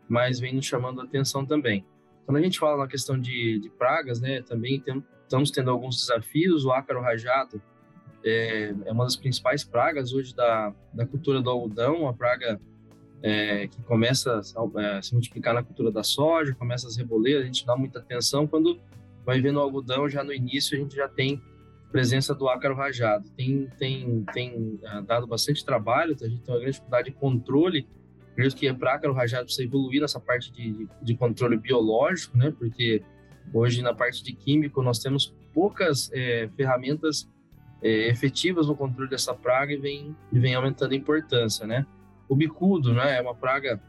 mas 0.07 0.39
vem 0.39 0.55
nos 0.55 0.65
chamando 0.65 1.01
a 1.01 1.03
atenção 1.03 1.45
também. 1.45 1.85
Quando 2.25 2.37
a 2.37 2.41
gente 2.41 2.59
fala 2.59 2.77
na 2.77 2.87
questão 2.87 3.19
de, 3.19 3.59
de 3.59 3.69
pragas, 3.69 4.19
né, 4.21 4.41
também 4.41 4.79
tem, 4.79 5.03
estamos 5.23 5.51
tendo 5.51 5.69
alguns 5.69 5.97
desafios. 5.97 6.65
O 6.65 6.71
ácaro 6.71 7.01
rajado 7.01 7.61
é, 8.23 8.73
é, 8.85 8.91
uma 8.91 9.03
das 9.03 9.15
principais 9.15 9.63
pragas 9.63 10.13
hoje 10.13 10.35
da, 10.35 10.73
da 10.93 11.05
cultura 11.05 11.41
do 11.41 11.49
algodão, 11.49 12.01
uma 12.01 12.13
praga 12.13 12.59
é, 13.23 13.67
que 13.67 13.81
começa 13.83 14.39
a, 14.39 14.81
é, 14.81 15.01
se 15.01 15.13
multiplicar 15.13 15.53
na 15.53 15.63
cultura 15.63 15.91
da 15.91 16.03
soja, 16.03 16.55
começa 16.55 16.87
as 16.87 16.97
reboleiras, 16.97 17.43
a 17.43 17.45
gente 17.45 17.65
dá 17.65 17.75
muita 17.75 17.99
atenção. 17.99 18.47
Quando 18.47 18.79
vai 19.25 19.41
vendo 19.41 19.57
o 19.57 19.61
algodão, 19.61 20.09
já 20.09 20.23
no 20.23 20.33
início 20.33 20.77
a 20.77 20.81
gente 20.81 20.95
já 20.95 21.07
tem 21.07 21.41
presença 21.91 22.33
do 22.33 22.47
ácaro 22.47 22.75
rajado. 22.75 23.29
Tem, 23.31 23.67
tem, 23.77 24.25
tem 24.33 24.79
uh, 24.83 25.01
dado 25.01 25.27
bastante 25.27 25.63
trabalho, 25.65 26.15
a 26.21 26.27
gente 26.27 26.41
tem 26.41 26.53
uma 26.53 26.59
grande 26.59 26.71
dificuldade 26.71 27.09
de 27.09 27.15
controle 27.15 27.87
Acredito 28.31 28.55
que 28.55 28.73
para 28.73 28.93
ácaro 28.93 29.13
rajado 29.13 29.45
precisa 29.45 29.67
evoluir 29.67 30.01
nessa 30.01 30.19
parte 30.19 30.51
de, 30.51 30.87
de, 31.01 31.15
controle 31.15 31.57
biológico, 31.57 32.37
né? 32.37 32.53
Porque 32.57 33.03
hoje 33.53 33.81
na 33.81 33.93
parte 33.93 34.23
de 34.23 34.33
químico 34.33 34.81
nós 34.81 34.99
temos 34.99 35.35
poucas 35.53 36.09
é, 36.13 36.49
ferramentas 36.55 37.29
é, 37.83 38.07
efetivas 38.09 38.67
no 38.67 38.75
controle 38.75 39.09
dessa 39.09 39.33
praga 39.33 39.73
e 39.73 39.77
vem, 39.77 40.15
e 40.31 40.39
vem 40.39 40.55
aumentando 40.55 40.93
a 40.93 40.95
importância, 40.95 41.67
né? 41.67 41.85
O 42.29 42.35
bicudo, 42.35 42.93
né? 42.93 43.17
É 43.17 43.21
uma 43.21 43.35
praga 43.35 43.81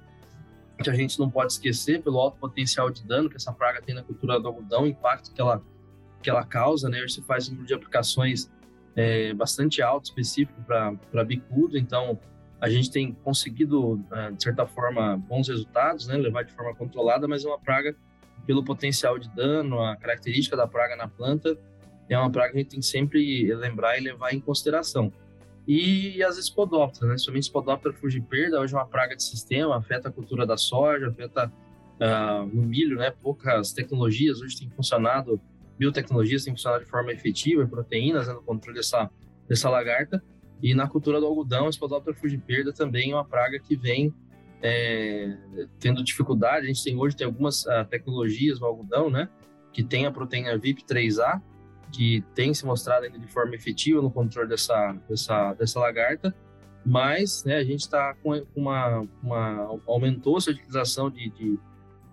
a 0.90 0.94
gente 0.94 1.18
não 1.18 1.30
pode 1.30 1.52
esquecer 1.52 2.02
pelo 2.02 2.18
alto 2.18 2.38
potencial 2.38 2.90
de 2.90 3.04
dano 3.04 3.28
que 3.28 3.36
essa 3.36 3.52
praga 3.52 3.80
tem 3.82 3.94
na 3.94 4.02
cultura 4.02 4.38
do 4.40 4.48
algodão, 4.48 4.84
o 4.84 4.86
impacto 4.86 5.32
que 5.32 5.40
ela, 5.40 5.62
que 6.22 6.30
ela 6.30 6.44
causa, 6.44 6.88
né? 6.88 7.06
Se 7.08 7.22
faz 7.22 7.48
um 7.48 7.52
número 7.52 7.66
de 7.66 7.74
aplicações 7.74 8.50
é, 8.96 9.32
bastante 9.34 9.82
alto, 9.82 10.06
específico 10.06 10.60
para 10.62 11.24
bicudo, 11.24 11.78
então 11.78 12.18
a 12.60 12.68
gente 12.68 12.90
tem 12.90 13.12
conseguido, 13.12 14.00
é, 14.12 14.30
de 14.30 14.42
certa 14.42 14.66
forma, 14.66 15.16
bons 15.16 15.48
resultados, 15.48 16.06
né? 16.06 16.16
levar 16.16 16.44
de 16.44 16.52
forma 16.52 16.74
controlada, 16.74 17.26
mas 17.26 17.44
é 17.44 17.48
uma 17.48 17.58
praga 17.58 17.96
pelo 18.46 18.64
potencial 18.64 19.18
de 19.18 19.28
dano, 19.34 19.80
a 19.80 19.96
característica 19.96 20.56
da 20.56 20.66
praga 20.66 20.94
na 20.96 21.08
planta, 21.08 21.58
é 22.08 22.18
uma 22.18 22.30
praga 22.30 22.52
que 22.52 22.58
a 22.58 22.60
gente 22.60 22.70
tem 22.70 22.80
que 22.80 22.86
sempre 22.86 23.52
lembrar 23.54 23.98
e 23.98 24.00
levar 24.00 24.32
em 24.32 24.40
consideração. 24.40 25.12
E 25.66 26.22
as 26.24 26.38
espodópteras, 26.38 27.08
né? 27.08 27.18
Somente 27.18 27.44
espodóptera 27.44 27.94
fugiperda, 27.94 28.60
hoje 28.60 28.74
é 28.74 28.76
uma 28.76 28.86
praga 28.86 29.14
de 29.14 29.22
sistema, 29.22 29.76
afeta 29.76 30.08
a 30.08 30.12
cultura 30.12 30.44
da 30.44 30.56
soja, 30.56 31.08
afeta 31.08 31.52
uh, 32.00 32.46
no 32.46 32.62
milho, 32.62 32.96
né? 32.98 33.10
Poucas 33.10 33.72
tecnologias 33.72 34.40
hoje 34.40 34.58
têm 34.58 34.70
funcionado, 34.70 35.40
biotecnologias 35.78 36.44
têm 36.44 36.52
funcionado 36.52 36.84
de 36.84 36.90
forma 36.90 37.12
efetiva, 37.12 37.66
proteínas 37.66 38.26
né? 38.26 38.34
no 38.34 38.42
controle 38.42 38.76
dessa, 38.76 39.08
dessa 39.48 39.70
lagarta. 39.70 40.22
E 40.60 40.74
na 40.74 40.88
cultura 40.88 41.20
do 41.20 41.26
algodão, 41.26 41.66
a 41.66 41.72
Spodoptera 41.72 42.16
fugiperda 42.16 42.72
também 42.72 43.12
é 43.12 43.14
uma 43.14 43.24
praga 43.24 43.58
que 43.58 43.76
vem 43.76 44.14
é, 44.62 45.36
tendo 45.78 46.02
dificuldade. 46.04 46.66
A 46.66 46.68
gente 46.68 46.84
tem 46.84 46.96
hoje 46.96 47.16
tem 47.16 47.26
algumas 47.26 47.64
uh, 47.66 47.84
tecnologias 47.88 48.60
no 48.60 48.66
algodão, 48.66 49.10
né, 49.10 49.28
que 49.72 49.82
tem 49.82 50.06
a 50.06 50.10
proteína 50.10 50.56
VIP3A, 50.58 51.40
que 51.92 52.24
tem 52.34 52.52
se 52.54 52.64
mostrado 52.64 53.04
ainda 53.04 53.18
de 53.18 53.26
forma 53.28 53.54
efetiva 53.54 54.00
no 54.00 54.10
controle 54.10 54.48
dessa 54.48 54.96
dessa, 55.08 55.54
dessa 55.54 55.78
lagarta, 55.78 56.34
mas 56.84 57.44
né, 57.44 57.56
a 57.56 57.64
gente 57.64 57.80
está 57.80 58.14
com 58.22 58.44
uma, 58.56 59.06
uma 59.22 59.80
aumentou-se 59.86 60.50
a 60.50 60.52
utilização 60.52 61.10
de, 61.10 61.30
de, 61.30 61.58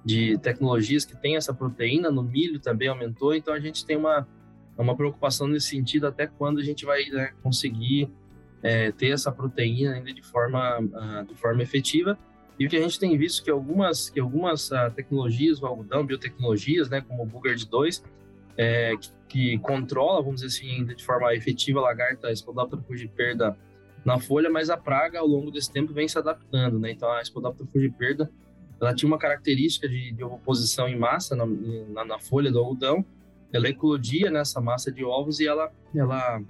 de 0.05 0.38
tecnologias 0.39 1.05
que 1.05 1.15
tem 1.15 1.36
essa 1.36 1.53
proteína 1.53 2.12
no 2.12 2.21
milho 2.21 2.59
também 2.59 2.88
aumentou, 2.88 3.33
então 3.33 3.53
a 3.53 3.59
gente 3.59 3.86
tem 3.86 3.98
uma 3.98 4.27
uma 4.77 4.95
preocupação 4.95 5.48
nesse 5.48 5.67
sentido 5.67 6.07
até 6.07 6.25
quando 6.25 6.59
a 6.59 6.63
gente 6.63 6.86
vai 6.86 7.03
né, 7.09 7.33
conseguir 7.43 8.09
é, 8.63 8.91
ter 8.91 9.09
essa 9.09 9.31
proteína 9.31 9.95
ainda 9.95 10.13
de 10.13 10.21
forma, 10.21 10.79
de 11.27 11.36
forma 11.36 11.62
efetiva. 11.62 12.17
E 12.57 12.65
o 12.65 12.69
que 12.69 12.75
a 12.75 12.81
gente 12.81 13.00
tem 13.00 13.17
visto 13.17 13.43
que 13.43 13.50
algumas, 13.50 14.09
que 14.09 14.19
algumas 14.19 14.69
uh, 14.71 14.91
tecnologias 14.93 15.59
do 15.59 15.65
algodão, 15.65 16.05
biotecnologias, 16.05 16.89
né, 16.89 17.00
como 17.00 17.24
o 17.24 17.25
Bugard 17.25 17.65
2, 17.65 18.03
é, 18.59 18.91
que, 18.97 19.09
que, 19.29 19.59
controla, 19.59 20.21
vamos 20.21 20.41
dizer 20.41 20.47
assim, 20.47 20.85
de 20.85 21.05
forma 21.05 21.33
efetiva 21.33 21.79
a 21.79 21.83
lagarta 21.83 22.35
Spodoptera 22.35 22.81
fugiperda 22.81 23.57
na 24.03 24.19
folha, 24.19 24.49
mas 24.49 24.69
a 24.69 24.75
praga 24.75 25.19
ao 25.19 25.25
longo 25.25 25.49
desse 25.49 25.71
tempo 25.71 25.93
vem 25.93 26.09
se 26.09 26.17
adaptando, 26.17 26.77
né? 26.77 26.91
Então 26.91 27.09
a 27.09 27.23
Spodoptera 27.23 27.69
fugiperda 27.71 28.29
ela 28.81 28.93
tinha 28.93 29.07
uma 29.07 29.17
característica 29.17 29.87
de, 29.87 30.11
de 30.11 30.23
oposição 30.25 30.89
em 30.89 30.97
massa 30.97 31.37
na, 31.37 31.45
na, 31.45 32.03
na, 32.03 32.19
folha 32.19 32.51
do 32.51 32.59
algodão, 32.59 33.05
ela 33.53 33.69
eclodia 33.69 34.29
nessa 34.29 34.59
massa 34.59 34.91
de 34.91 35.05
ovos 35.05 35.39
e 35.39 35.47
ela, 35.47 35.71
ela 35.95 36.41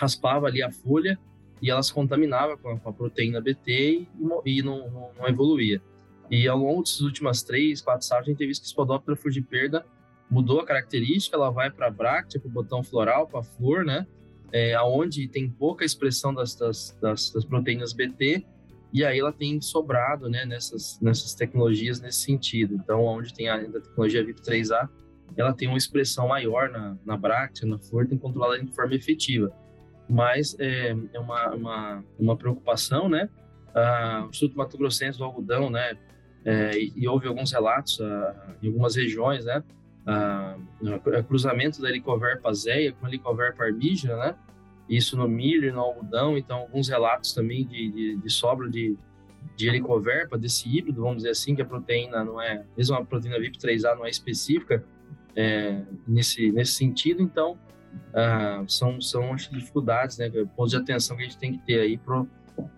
raspava 0.00 0.46
ali 0.46 0.62
a 0.62 0.70
folha 0.70 1.18
e 1.60 1.70
ela 1.72 1.82
se 1.82 1.92
contaminava 1.92 2.56
com 2.56 2.70
a, 2.70 2.78
com 2.78 2.88
a 2.88 2.92
proteína 2.92 3.40
BT 3.40 3.66
e, 3.66 4.08
e 4.44 4.62
não, 4.62 4.90
não, 4.90 5.10
não, 5.18 5.28
evoluía. 5.28 5.82
E 6.30 6.46
ao 6.46 6.58
longo 6.58 6.82
dessas 6.82 7.00
últimas 7.00 7.42
três, 7.42 7.80
quatro 7.80 8.06
safras, 8.06 8.28
a 8.28 8.30
gente 8.30 8.38
tem 8.38 8.46
visto 8.46 8.62
que 8.62 8.68
Spodoptera 8.68 9.16
fugiperda 9.16 9.84
mudou 10.30 10.60
a 10.60 10.66
característica, 10.66 11.36
ela 11.36 11.50
vai 11.50 11.70
para 11.70 11.86
a 11.86 11.90
bráctea, 11.90 12.40
para 12.40 12.48
o 12.48 12.52
botão 12.52 12.82
floral, 12.82 13.26
para 13.26 13.40
a 13.40 13.42
flor, 13.42 13.84
né? 13.84 14.06
É, 14.52 14.74
aonde 14.74 15.26
tem 15.28 15.50
pouca 15.50 15.84
expressão 15.84 16.32
das, 16.32 16.54
das, 16.54 16.96
das, 17.00 17.30
das, 17.30 17.44
proteínas 17.44 17.92
BT, 17.92 18.46
e 18.92 19.04
aí 19.04 19.18
ela 19.18 19.32
tem 19.32 19.60
sobrado 19.60 20.28
né, 20.28 20.44
nessas, 20.44 20.98
nessas 21.00 21.34
tecnologias 21.34 22.00
nesse 22.00 22.20
sentido. 22.20 22.74
Então, 22.74 23.04
onde 23.04 23.34
tem 23.34 23.48
a, 23.48 23.56
a 23.56 23.80
tecnologia 23.80 24.24
VIP3A, 24.24 24.88
ela 25.36 25.52
tem 25.52 25.68
uma 25.68 25.76
expressão 25.76 26.28
maior 26.28 26.70
na, 26.70 26.96
na 27.04 27.16
bráctea, 27.16 27.68
na 27.68 27.78
flor, 27.78 28.06
tem 28.06 28.16
controlada 28.16 28.62
de 28.62 28.72
forma 28.72 28.94
efetiva 28.94 29.52
mas 30.08 30.56
é, 30.58 30.96
é 31.12 31.18
uma, 31.18 31.54
uma, 31.54 32.04
uma, 32.18 32.36
preocupação, 32.36 33.08
né? 33.08 33.28
Ah, 33.74 34.22
o 34.26 34.30
Instituto 34.30 34.56
Mato 34.56 34.78
Grossense 34.78 35.18
do 35.18 35.24
Algodão, 35.24 35.68
né? 35.68 35.96
É, 36.44 36.78
e, 36.78 36.92
e, 36.96 37.08
houve 37.08 37.26
alguns 37.26 37.52
relatos 37.52 38.00
ah, 38.00 38.56
em 38.62 38.68
algumas 38.68 38.94
regiões, 38.94 39.44
né? 39.44 39.62
Ah, 40.06 40.56
cruzamento 41.26 41.82
da 41.82 41.88
Helicoverpa 41.88 42.52
zeia 42.54 42.92
com 42.92 43.06
a 43.06 43.08
Helicoverpa 43.08 43.64
armígena, 43.64 44.16
né? 44.16 44.34
Isso 44.88 45.16
no 45.16 45.26
milho 45.26 45.68
e 45.68 45.72
no 45.72 45.80
algodão, 45.80 46.38
então 46.38 46.58
alguns 46.58 46.88
relatos 46.88 47.32
também 47.32 47.66
de, 47.66 47.90
de, 47.90 48.16
de 48.16 48.30
sobra 48.30 48.70
de, 48.70 48.96
de 49.56 49.68
helicoverpa, 49.68 50.38
desse 50.38 50.68
híbrido, 50.68 51.02
vamos 51.02 51.18
dizer 51.18 51.30
assim, 51.30 51.56
que 51.56 51.62
a 51.62 51.64
proteína 51.64 52.24
não 52.24 52.40
é, 52.40 52.64
mesmo 52.76 52.94
a 52.94 53.04
proteína 53.04 53.36
VIP3A 53.38 53.96
não 53.96 54.06
é 54.06 54.10
específica 54.10 54.84
é, 55.34 55.82
nesse, 56.06 56.52
nesse 56.52 56.72
sentido, 56.74 57.20
então 57.20 57.58
ah, 58.14 58.62
são, 58.68 59.00
são 59.00 59.32
as 59.32 59.48
dificuldades, 59.48 60.18
né, 60.18 60.30
pontos 60.56 60.70
de 60.70 60.76
atenção 60.76 61.16
que 61.16 61.22
a 61.22 61.26
gente 61.26 61.38
tem 61.38 61.52
que 61.52 61.58
ter 61.66 61.80
aí 61.80 61.98
para 61.98 62.24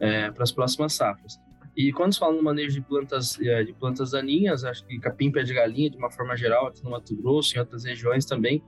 é, 0.00 0.32
as 0.38 0.50
próximas 0.50 0.94
safras. 0.94 1.38
E 1.78 1.92
quando 1.92 2.12
se 2.12 2.18
fala 2.18 2.34
no 2.34 2.42
manejo 2.42 2.74
de 2.74 2.80
plantas, 2.80 3.40
é, 3.40 3.62
de 3.62 3.72
plantas 3.72 4.10
daninhas, 4.10 4.64
acho 4.64 4.84
que 4.84 4.98
capim 4.98 5.30
pé 5.30 5.44
de 5.44 5.54
galinha, 5.54 5.88
de 5.88 5.96
uma 5.96 6.10
forma 6.10 6.36
geral, 6.36 6.66
aqui 6.66 6.82
no 6.82 6.90
Mato 6.90 7.14
Grosso, 7.14 7.54
em 7.54 7.60
outras 7.60 7.84
regiões 7.84 8.24
também, 8.24 8.60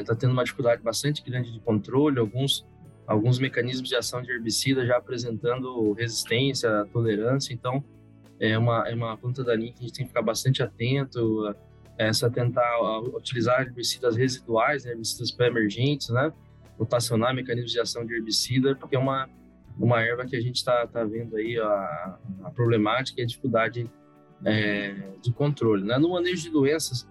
está 0.00 0.14
é, 0.14 0.16
tendo 0.16 0.32
uma 0.32 0.42
dificuldade 0.42 0.82
bastante 0.82 1.22
grande 1.22 1.52
de 1.52 1.60
controle. 1.60 2.18
Alguns 2.18 2.66
alguns 3.06 3.38
mecanismos 3.38 3.86
de 3.86 3.96
ação 3.96 4.22
de 4.22 4.32
herbicida 4.32 4.86
já 4.86 4.96
apresentando 4.96 5.92
resistência, 5.92 6.88
tolerância. 6.90 7.52
Então, 7.52 7.84
é 8.40 8.56
uma, 8.56 8.88
é 8.88 8.94
uma 8.94 9.14
planta 9.18 9.44
daninha 9.44 9.70
que 9.72 9.80
a 9.80 9.82
gente 9.82 9.92
tem 9.92 10.04
que 10.06 10.08
ficar 10.08 10.22
bastante 10.22 10.62
atento, 10.62 11.54
essa 11.98 12.30
tentar 12.30 12.80
utilizar 13.14 13.60
herbicidas 13.60 14.16
residuais, 14.16 14.86
né, 14.86 14.92
herbicidas 14.92 15.30
pré-emergentes, 15.30 16.08
né, 16.08 16.32
rotacionar 16.78 17.34
mecanismos 17.34 17.72
de 17.72 17.80
ação 17.80 18.06
de 18.06 18.14
herbicida, 18.14 18.74
porque 18.74 18.96
é 18.96 18.98
uma, 18.98 19.28
uma 19.78 20.00
erva 20.00 20.24
que 20.26 20.36
a 20.36 20.40
gente 20.40 20.56
está 20.56 20.86
tá 20.86 21.04
vendo 21.04 21.36
aí 21.36 21.58
a, 21.58 22.18
a 22.44 22.50
problemática 22.50 23.20
e 23.20 23.24
a 23.24 23.26
dificuldade 23.26 23.90
é, 24.44 24.94
de 25.22 25.32
controle. 25.32 25.84
Né? 25.84 25.98
No 25.98 26.10
manejo 26.10 26.42
de 26.42 26.50
doenças, 26.50 27.02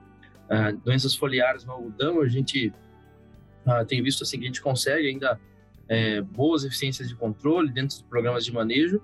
uh, 0.50 0.78
doenças 0.84 1.16
foliares 1.16 1.66
no 1.66 1.74
algodão, 1.74 2.22
a 2.22 2.28
gente 2.28 2.74
uh, 3.66 3.86
tem 3.86 4.02
visto 4.02 4.24
assim 4.24 4.38
que 4.38 4.44
a 4.44 4.48
gente 4.48 4.62
consegue 4.62 5.08
ainda 5.08 5.40
é, 5.88 6.22
boas 6.22 6.64
eficiências 6.64 7.10
de 7.10 7.16
controle 7.16 7.70
dentro 7.70 7.98
dos 7.98 8.02
programas 8.04 8.46
de 8.46 8.54
manejo, 8.54 9.02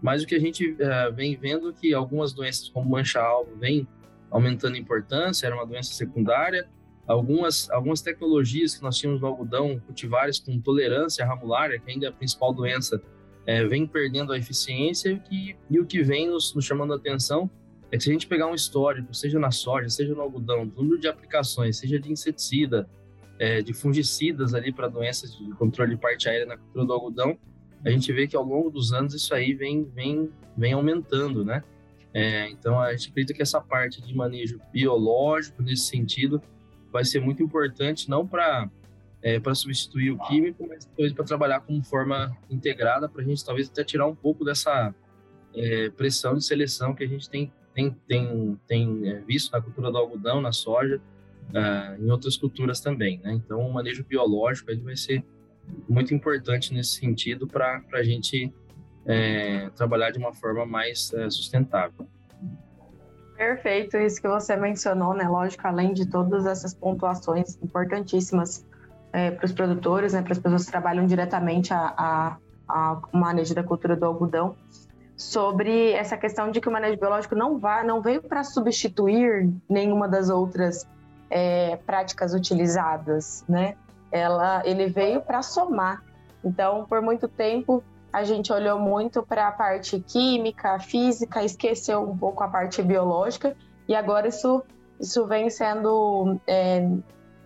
mas 0.00 0.22
o 0.22 0.26
que 0.26 0.34
a 0.34 0.40
gente 0.40 0.72
uh, 0.72 1.12
vem 1.14 1.36
vendo 1.36 1.70
é 1.70 1.72
que 1.72 1.92
algumas 1.92 2.32
doenças 2.32 2.68
como 2.68 2.88
mancha-alvo 2.88 3.54
vêm 3.56 3.86
aumentando 4.30 4.76
importância, 4.76 5.46
era 5.46 5.54
uma 5.54 5.66
doença 5.66 5.92
secundária, 5.92 6.68
algumas, 7.06 7.70
algumas 7.70 8.00
tecnologias 8.00 8.74
que 8.74 8.82
nós 8.82 8.96
tínhamos 8.96 9.20
no 9.20 9.26
algodão, 9.26 9.80
cultivares 9.86 10.38
com 10.38 10.58
tolerância 10.60 11.24
ramulária, 11.24 11.78
que 11.78 11.90
ainda 11.90 12.06
é 12.06 12.08
a 12.08 12.12
principal 12.12 12.52
doença, 12.52 13.02
é, 13.46 13.64
vem 13.64 13.86
perdendo 13.86 14.32
a 14.32 14.38
eficiência 14.38 15.18
que, 15.18 15.56
e 15.68 15.80
o 15.80 15.86
que 15.86 16.02
vem 16.02 16.28
nos, 16.28 16.54
nos 16.54 16.64
chamando 16.64 16.92
a 16.92 16.96
atenção 16.96 17.50
é 17.90 17.96
que 17.96 18.04
se 18.04 18.10
a 18.10 18.12
gente 18.12 18.26
pegar 18.26 18.46
um 18.46 18.54
histórico, 18.54 19.12
seja 19.12 19.38
na 19.38 19.50
soja, 19.50 19.88
seja 19.88 20.14
no 20.14 20.20
algodão, 20.20 20.66
do 20.66 20.82
número 20.82 21.00
de 21.00 21.08
aplicações, 21.08 21.78
seja 21.78 21.98
de 21.98 22.12
inseticida, 22.12 22.88
é, 23.38 23.60
de 23.62 23.72
fungicidas 23.72 24.54
ali 24.54 24.72
para 24.72 24.86
doenças 24.86 25.36
de 25.36 25.50
controle 25.54 25.94
de 25.94 26.00
parte 26.00 26.28
aérea 26.28 26.46
na 26.46 26.56
cultura 26.56 26.84
do 26.84 26.92
algodão, 26.92 27.36
a 27.84 27.90
gente 27.90 28.12
vê 28.12 28.28
que 28.28 28.36
ao 28.36 28.44
longo 28.44 28.70
dos 28.70 28.92
anos 28.92 29.14
isso 29.14 29.34
aí 29.34 29.54
vem, 29.54 29.84
vem, 29.84 30.30
vem 30.56 30.74
aumentando, 30.74 31.44
né? 31.44 31.64
É, 32.12 32.48
então 32.50 32.78
a 32.78 32.92
gente 32.94 33.08
acredita 33.08 33.32
que 33.32 33.42
essa 33.42 33.60
parte 33.60 34.02
de 34.02 34.14
manejo 34.14 34.60
biológico 34.72 35.62
nesse 35.62 35.84
sentido 35.84 36.42
vai 36.92 37.04
ser 37.04 37.20
muito 37.20 37.42
importante, 37.42 38.08
não 38.08 38.26
para 38.26 38.68
é, 39.22 39.38
para 39.38 39.54
substituir 39.54 40.10
o 40.10 40.18
químico, 40.18 40.66
mas 40.66 40.86
depois 40.86 41.12
para 41.12 41.24
trabalhar 41.24 41.60
como 41.60 41.84
forma 41.84 42.34
integrada, 42.48 43.06
para 43.06 43.20
a 43.20 43.24
gente 43.24 43.44
talvez 43.44 43.68
até 43.68 43.84
tirar 43.84 44.06
um 44.06 44.14
pouco 44.14 44.44
dessa 44.44 44.94
é, 45.54 45.90
pressão 45.90 46.34
de 46.34 46.44
seleção 46.44 46.94
que 46.94 47.04
a 47.04 47.06
gente 47.06 47.28
tem 47.28 47.52
tem, 47.74 47.96
tem, 48.06 48.60
tem 48.66 49.08
é, 49.08 49.20
visto 49.20 49.52
na 49.52 49.60
cultura 49.60 49.90
do 49.90 49.98
algodão, 49.98 50.40
na 50.40 50.52
soja, 50.52 51.00
uh, 51.50 52.02
em 52.02 52.10
outras 52.10 52.36
culturas 52.36 52.80
também. 52.80 53.18
Né? 53.22 53.32
Então, 53.32 53.60
o 53.60 53.72
manejo 53.72 54.04
biológico 54.04 54.70
ele 54.70 54.82
vai 54.82 54.96
ser 54.96 55.24
muito 55.88 56.12
importante 56.12 56.74
nesse 56.74 56.96
sentido 56.96 57.46
para 57.46 57.82
a 57.92 58.02
gente 58.02 58.52
é, 59.06 59.70
trabalhar 59.70 60.10
de 60.10 60.18
uma 60.18 60.32
forma 60.32 60.66
mais 60.66 61.12
é, 61.14 61.30
sustentável. 61.30 62.06
Perfeito, 63.40 63.96
isso 63.96 64.20
que 64.20 64.28
você 64.28 64.54
mencionou, 64.54 65.14
né? 65.14 65.26
Lógico, 65.26 65.66
além 65.66 65.94
de 65.94 66.04
todas 66.04 66.44
essas 66.44 66.74
pontuações 66.74 67.56
importantíssimas 67.62 68.66
é, 69.14 69.30
para 69.30 69.46
os 69.46 69.52
produtores, 69.52 70.12
né, 70.12 70.20
para 70.20 70.32
as 70.32 70.38
pessoas 70.38 70.66
que 70.66 70.70
trabalham 70.70 71.06
diretamente 71.06 71.72
a, 71.72 71.94
a, 71.96 72.36
a 72.68 73.00
manejo 73.14 73.54
da 73.54 73.62
cultura 73.62 73.96
do 73.96 74.04
algodão, 74.04 74.56
sobre 75.16 75.90
essa 75.92 76.18
questão 76.18 76.50
de 76.50 76.60
que 76.60 76.68
o 76.68 76.70
manejo 76.70 77.00
biológico 77.00 77.34
não, 77.34 77.58
vai, 77.58 77.82
não 77.82 78.02
veio 78.02 78.22
para 78.22 78.44
substituir 78.44 79.50
nenhuma 79.66 80.06
das 80.06 80.28
outras 80.28 80.86
é, 81.30 81.76
práticas 81.86 82.34
utilizadas, 82.34 83.42
né? 83.48 83.74
Ela, 84.12 84.60
ele 84.66 84.88
veio 84.88 85.22
para 85.22 85.40
somar. 85.40 86.04
Então, 86.44 86.84
por 86.84 87.00
muito 87.00 87.26
tempo, 87.26 87.82
a 88.12 88.24
gente 88.24 88.52
olhou 88.52 88.78
muito 88.78 89.22
para 89.22 89.48
a 89.48 89.52
parte 89.52 90.00
química, 90.00 90.78
física, 90.78 91.42
esqueceu 91.42 92.02
um 92.02 92.16
pouco 92.16 92.42
a 92.42 92.48
parte 92.48 92.82
biológica, 92.82 93.56
e 93.88 93.94
agora 93.94 94.28
isso, 94.28 94.62
isso 94.98 95.26
vem 95.26 95.48
sendo 95.50 96.38
é, 96.46 96.88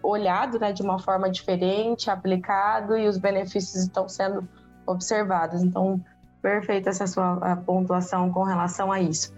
olhado 0.02 0.58
né, 0.58 0.72
de 0.72 0.82
uma 0.82 0.98
forma 0.98 1.30
diferente, 1.30 2.10
aplicado, 2.10 2.96
e 2.96 3.08
os 3.08 3.18
benefícios 3.18 3.82
estão 3.82 4.08
sendo 4.08 4.48
observados. 4.86 5.62
Então, 5.62 6.00
Perfeita 6.44 6.90
essa 6.90 7.06
sua 7.06 7.56
pontuação 7.64 8.30
com 8.30 8.42
relação 8.42 8.92
a 8.92 9.00
isso. 9.00 9.34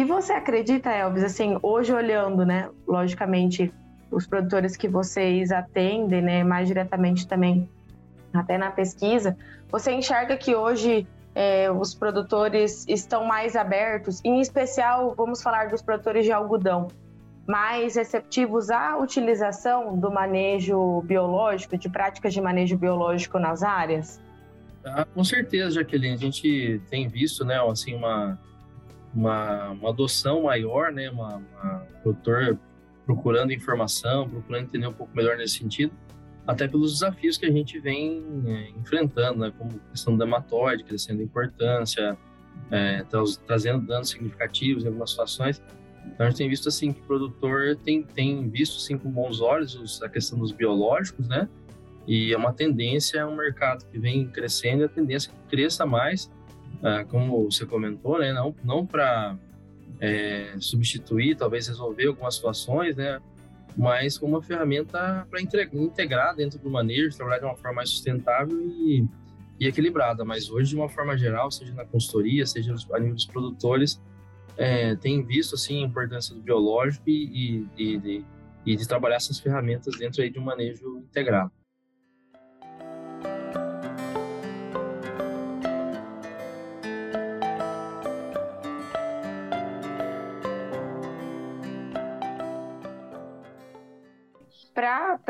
E 0.00 0.04
você 0.04 0.32
acredita, 0.32 0.88
Elvis, 0.88 1.22
assim, 1.22 1.58
hoje 1.62 1.92
olhando, 1.92 2.42
né, 2.46 2.70
logicamente, 2.88 3.70
os 4.10 4.26
produtores 4.26 4.74
que 4.74 4.88
vocês 4.88 5.52
atendem, 5.52 6.22
né, 6.22 6.42
mais 6.42 6.66
diretamente 6.66 7.28
também, 7.28 7.68
até 8.32 8.56
na 8.56 8.70
pesquisa, 8.70 9.36
você 9.68 9.92
enxerga 9.92 10.38
que 10.38 10.54
hoje 10.54 11.06
é, 11.34 11.70
os 11.70 11.94
produtores 11.94 12.86
estão 12.88 13.26
mais 13.26 13.54
abertos, 13.54 14.22
em 14.24 14.40
especial, 14.40 15.14
vamos 15.14 15.42
falar 15.42 15.68
dos 15.68 15.82
produtores 15.82 16.24
de 16.24 16.32
algodão, 16.32 16.88
mais 17.46 17.96
receptivos 17.96 18.70
à 18.70 18.96
utilização 18.96 19.98
do 19.98 20.10
manejo 20.10 21.02
biológico, 21.02 21.76
de 21.76 21.90
práticas 21.90 22.32
de 22.32 22.40
manejo 22.40 22.78
biológico 22.78 23.38
nas 23.38 23.62
áreas? 23.62 24.18
Ah, 24.82 25.04
com 25.04 25.22
certeza, 25.22 25.72
Jaqueline. 25.72 26.14
A 26.14 26.16
gente 26.16 26.80
tem 26.88 27.06
visto, 27.06 27.44
né, 27.44 27.60
assim, 27.70 27.94
uma, 27.94 28.38
uma, 29.14 29.70
uma 29.70 29.90
adoção 29.90 30.42
maior, 30.44 30.92
né, 30.92 31.10
uma, 31.10 31.36
uma 31.36 31.86
produtor 32.02 32.58
procurando 33.04 33.52
informação, 33.52 34.28
procurando 34.28 34.64
entender 34.64 34.86
um 34.86 34.92
pouco 34.92 35.14
melhor 35.16 35.36
nesse 35.36 35.58
sentido 35.58 35.92
até 36.46 36.66
pelos 36.66 36.94
desafios 36.94 37.36
que 37.36 37.46
a 37.46 37.50
gente 37.50 37.78
vem 37.78 38.24
é, 38.46 38.70
enfrentando, 38.70 39.38
né, 39.38 39.52
como 39.56 39.78
questão 39.90 40.16
do 40.16 40.24
hematóide, 40.24 40.82
crescendo 40.82 41.22
importância, 41.22 42.18
é, 42.70 43.04
trazendo 43.46 43.86
danos 43.86 44.10
significativos 44.10 44.84
em 44.84 44.88
algumas 44.88 45.10
situações. 45.10 45.62
Então, 46.06 46.26
a 46.26 46.30
gente 46.30 46.38
tem 46.38 46.48
visto 46.48 46.68
assim 46.68 46.92
que 46.92 47.00
o 47.00 47.04
produtor 47.04 47.76
tem, 47.76 48.02
tem 48.02 48.48
visto 48.48 48.78
assim, 48.78 48.98
com 48.98 49.10
bons 49.10 49.40
olhos 49.40 50.02
a 50.02 50.08
questão 50.08 50.38
dos 50.38 50.50
biológicos, 50.50 51.28
né? 51.28 51.48
E 52.06 52.32
é 52.32 52.36
uma 52.36 52.52
tendência, 52.52 53.18
é 53.18 53.26
um 53.26 53.36
mercado 53.36 53.84
que 53.86 53.98
vem 53.98 54.26
crescendo, 54.26 54.82
e 54.82 54.84
a 54.86 54.88
tendência 54.88 55.30
é 55.30 55.32
que 55.32 55.56
cresça 55.56 55.86
mais, 55.86 56.30
ah, 56.82 57.04
como 57.04 57.50
você 57.50 57.66
comentou, 57.66 58.18
né? 58.18 58.32
Não, 58.32 58.54
não 58.64 58.86
para 58.86 59.36
é, 60.00 60.54
substituir, 60.58 61.36
talvez 61.36 61.68
resolver 61.68 62.06
algumas 62.06 62.34
situações, 62.34 62.96
né? 62.96 63.20
mas 63.76 64.18
como 64.18 64.34
uma 64.34 64.42
ferramenta 64.42 65.26
para 65.30 65.40
integrar 65.40 66.34
dentro 66.34 66.58
do 66.58 66.70
manejo, 66.70 67.16
trabalhar 67.16 67.38
de 67.38 67.44
uma 67.44 67.56
forma 67.56 67.76
mais 67.76 67.90
sustentável 67.90 68.60
e, 68.60 69.06
e, 69.58 69.66
equilibrada. 69.66 70.24
Mas 70.24 70.50
hoje, 70.50 70.70
de 70.70 70.76
uma 70.76 70.88
forma 70.88 71.16
geral, 71.16 71.50
seja 71.50 71.72
na 71.74 71.84
consultoria, 71.84 72.44
seja 72.46 72.74
a 72.92 72.98
nível 72.98 73.14
dos 73.14 73.26
produtores, 73.26 74.00
é, 74.56 74.94
tem 74.96 75.24
visto 75.24 75.54
assim 75.54 75.82
a 75.82 75.86
importância 75.86 76.34
do 76.34 76.42
biológico 76.42 77.08
e, 77.08 77.68
e, 77.78 77.94
e, 77.94 77.98
de, 77.98 78.24
de 78.76 78.88
trabalhar 78.88 79.16
essas 79.16 79.38
ferramentas 79.38 79.96
dentro 79.96 80.22
aí 80.22 80.30
de 80.30 80.38
um 80.38 80.42
manejo 80.42 80.98
integrado. 80.98 81.52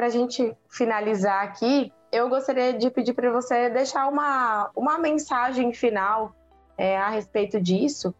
Para 0.00 0.06
a 0.06 0.10
gente 0.10 0.56
finalizar 0.70 1.44
aqui, 1.44 1.92
eu 2.10 2.26
gostaria 2.30 2.72
de 2.72 2.88
pedir 2.88 3.12
para 3.12 3.30
você 3.30 3.68
deixar 3.68 4.08
uma, 4.08 4.70
uma 4.74 4.98
mensagem 4.98 5.74
final 5.74 6.34
é, 6.78 6.96
a 6.96 7.10
respeito 7.10 7.60
disso 7.60 8.14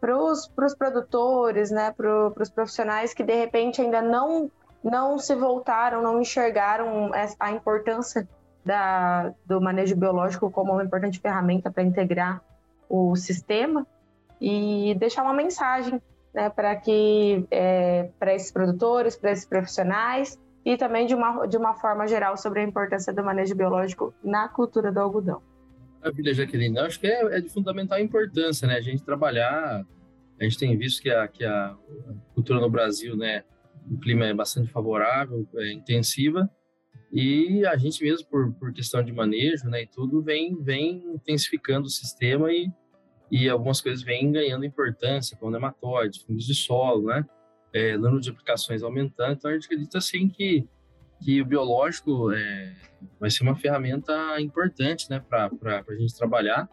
para 0.00 0.16
os 0.16 0.74
produtores, 0.74 1.70
né, 1.70 1.92
para 1.94 2.32
os 2.40 2.48
profissionais 2.48 3.12
que 3.12 3.22
de 3.22 3.34
repente 3.34 3.78
ainda 3.78 4.00
não, 4.00 4.50
não 4.82 5.18
se 5.18 5.34
voltaram, 5.34 6.00
não 6.00 6.18
enxergaram 6.18 7.10
a 7.38 7.50
importância 7.50 8.26
da, 8.64 9.30
do 9.44 9.60
manejo 9.60 9.96
biológico 9.96 10.50
como 10.50 10.72
uma 10.72 10.82
importante 10.82 11.20
ferramenta 11.20 11.70
para 11.70 11.82
integrar 11.82 12.40
o 12.88 13.14
sistema. 13.16 13.86
E 14.40 14.96
deixar 14.98 15.24
uma 15.24 15.34
mensagem 15.34 16.00
né, 16.32 16.48
para 16.48 16.74
que 16.76 17.46
é, 17.50 18.08
para 18.18 18.34
esses 18.34 18.50
produtores, 18.50 19.14
para 19.14 19.30
esses 19.30 19.44
profissionais 19.44 20.38
e 20.68 20.76
também 20.76 21.06
de 21.06 21.14
uma, 21.14 21.46
de 21.46 21.56
uma 21.56 21.72
forma 21.72 22.06
geral 22.06 22.36
sobre 22.36 22.60
a 22.60 22.62
importância 22.62 23.10
do 23.10 23.24
manejo 23.24 23.54
biológico 23.54 24.12
na 24.22 24.50
cultura 24.50 24.92
do 24.92 25.00
algodão. 25.00 25.40
Maravilha, 25.98 26.34
Jaqueline. 26.34 26.76
Eu 26.76 26.84
acho 26.84 27.00
que 27.00 27.06
é, 27.06 27.38
é, 27.38 27.40
de 27.40 27.48
fundamental 27.48 27.98
importância, 27.98 28.68
né? 28.68 28.74
A 28.74 28.80
gente 28.82 29.02
trabalhar, 29.02 29.82
a 30.38 30.44
gente 30.44 30.58
tem 30.58 30.76
visto 30.76 31.00
que 31.00 31.08
a, 31.08 31.26
que 31.26 31.42
a 31.42 31.74
cultura 32.34 32.60
no 32.60 32.68
Brasil, 32.68 33.16
né? 33.16 33.44
O 33.90 33.98
clima 33.98 34.26
é 34.26 34.34
bastante 34.34 34.70
favorável, 34.70 35.48
é 35.56 35.72
intensiva, 35.72 36.50
e 37.10 37.64
a 37.64 37.74
gente 37.78 38.04
mesmo, 38.04 38.28
por, 38.28 38.52
por 38.52 38.70
questão 38.70 39.02
de 39.02 39.10
manejo, 39.10 39.66
né, 39.70 39.84
e 39.84 39.86
tudo, 39.86 40.20
vem, 40.22 40.62
vem 40.62 41.02
intensificando 41.14 41.86
o 41.86 41.90
sistema 41.90 42.52
e, 42.52 42.70
e 43.30 43.48
algumas 43.48 43.80
coisas 43.80 44.02
vêm 44.02 44.30
ganhando 44.30 44.66
importância, 44.66 45.34
como 45.38 45.50
nematóides, 45.50 46.20
fungos 46.20 46.44
de 46.44 46.54
solo, 46.54 47.06
né? 47.06 47.24
É, 47.72 47.96
número 47.96 48.20
de 48.20 48.30
aplicações 48.30 48.82
aumentando. 48.82 49.32
Então, 49.32 49.50
a 49.50 49.54
gente 49.54 49.66
acredita, 49.66 50.00
sim, 50.00 50.28
que, 50.28 50.66
que 51.22 51.42
o 51.42 51.44
biológico 51.44 52.32
é, 52.32 52.74
vai 53.20 53.30
ser 53.30 53.42
uma 53.42 53.56
ferramenta 53.56 54.40
importante, 54.40 55.08
né, 55.10 55.20
para 55.20 55.50
a 55.86 55.94
gente 55.94 56.16
trabalhar. 56.16 56.68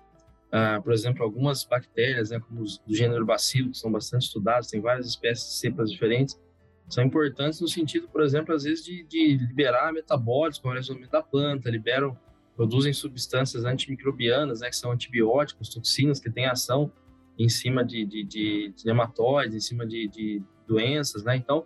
Ah, 0.51 0.79
por 0.81 0.93
exemplo, 0.93 1.23
algumas 1.23 1.65
bactérias, 1.65 2.29
né, 2.29 2.39
como 2.39 2.61
os 2.61 2.77
do 2.77 2.95
gênero 2.95 3.25
bacilo, 3.25 3.71
que 3.71 3.77
são 3.77 3.91
bastante 3.91 4.23
estudadas, 4.23 4.67
tem 4.67 4.79
várias 4.79 5.07
espécies 5.07 5.49
de 5.49 5.59
cepas 5.59 5.91
diferentes, 5.91 6.39
são 6.87 7.03
importantes 7.03 7.59
no 7.59 7.67
sentido, 7.67 8.07
por 8.07 8.21
exemplo, 8.23 8.53
às 8.53 8.63
vezes 8.63 8.85
de, 8.85 9.03
de 9.03 9.37
liberar 9.37 9.91
metabólicos 9.91 10.59
com 10.59 10.69
o 10.69 10.73
desenvolvimento 10.73 11.11
da 11.11 11.21
planta, 11.21 11.69
liberam, 11.69 12.17
produzem 12.55 12.93
substâncias 12.93 13.65
antimicrobianas, 13.65 14.61
né, 14.61 14.69
que 14.69 14.77
são 14.77 14.91
antibióticos, 14.91 15.67
toxinas, 15.67 16.19
que 16.19 16.31
têm 16.31 16.45
ação 16.45 16.91
em 17.37 17.49
cima 17.49 17.83
de, 17.83 18.05
de, 18.05 18.23
de, 18.23 18.73
de 18.77 18.85
nematóides, 18.85 19.55
em 19.55 19.59
cima 19.59 19.85
de, 19.85 20.07
de 20.07 20.43
doenças, 20.67 21.23
né? 21.23 21.35
Então, 21.35 21.65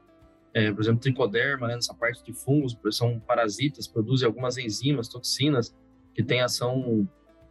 é, 0.53 0.71
por 0.71 0.81
exemplo, 0.81 0.99
tricoderma, 0.99 1.67
né, 1.67 1.75
nessa 1.75 1.93
parte 1.93 2.23
de 2.23 2.33
fungos, 2.33 2.77
são 2.91 3.19
parasitas, 3.19 3.87
produzem 3.87 4.25
algumas 4.25 4.57
enzimas, 4.57 5.07
toxinas, 5.07 5.75
que 6.13 6.23
têm 6.23 6.41
ação 6.41 7.07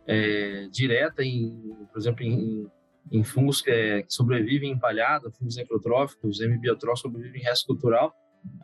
é, 0.06 0.68
direta 0.70 1.22
em, 1.22 1.58
por 1.92 1.98
exemplo, 1.98 2.24
em, 2.24 2.66
em 3.12 3.22
fungos 3.22 3.62
que, 3.62 3.70
é, 3.70 4.02
que, 4.02 4.12
sobrevivem 4.12 4.72
em 4.72 4.78
palhada, 4.78 5.30
fungos 5.30 5.56
necrotróficos, 5.56 6.40
hemibiotróficos 6.40 7.00
sobrevivem 7.02 7.40
em 7.40 7.44
resto 7.44 7.66
cultural. 7.66 8.12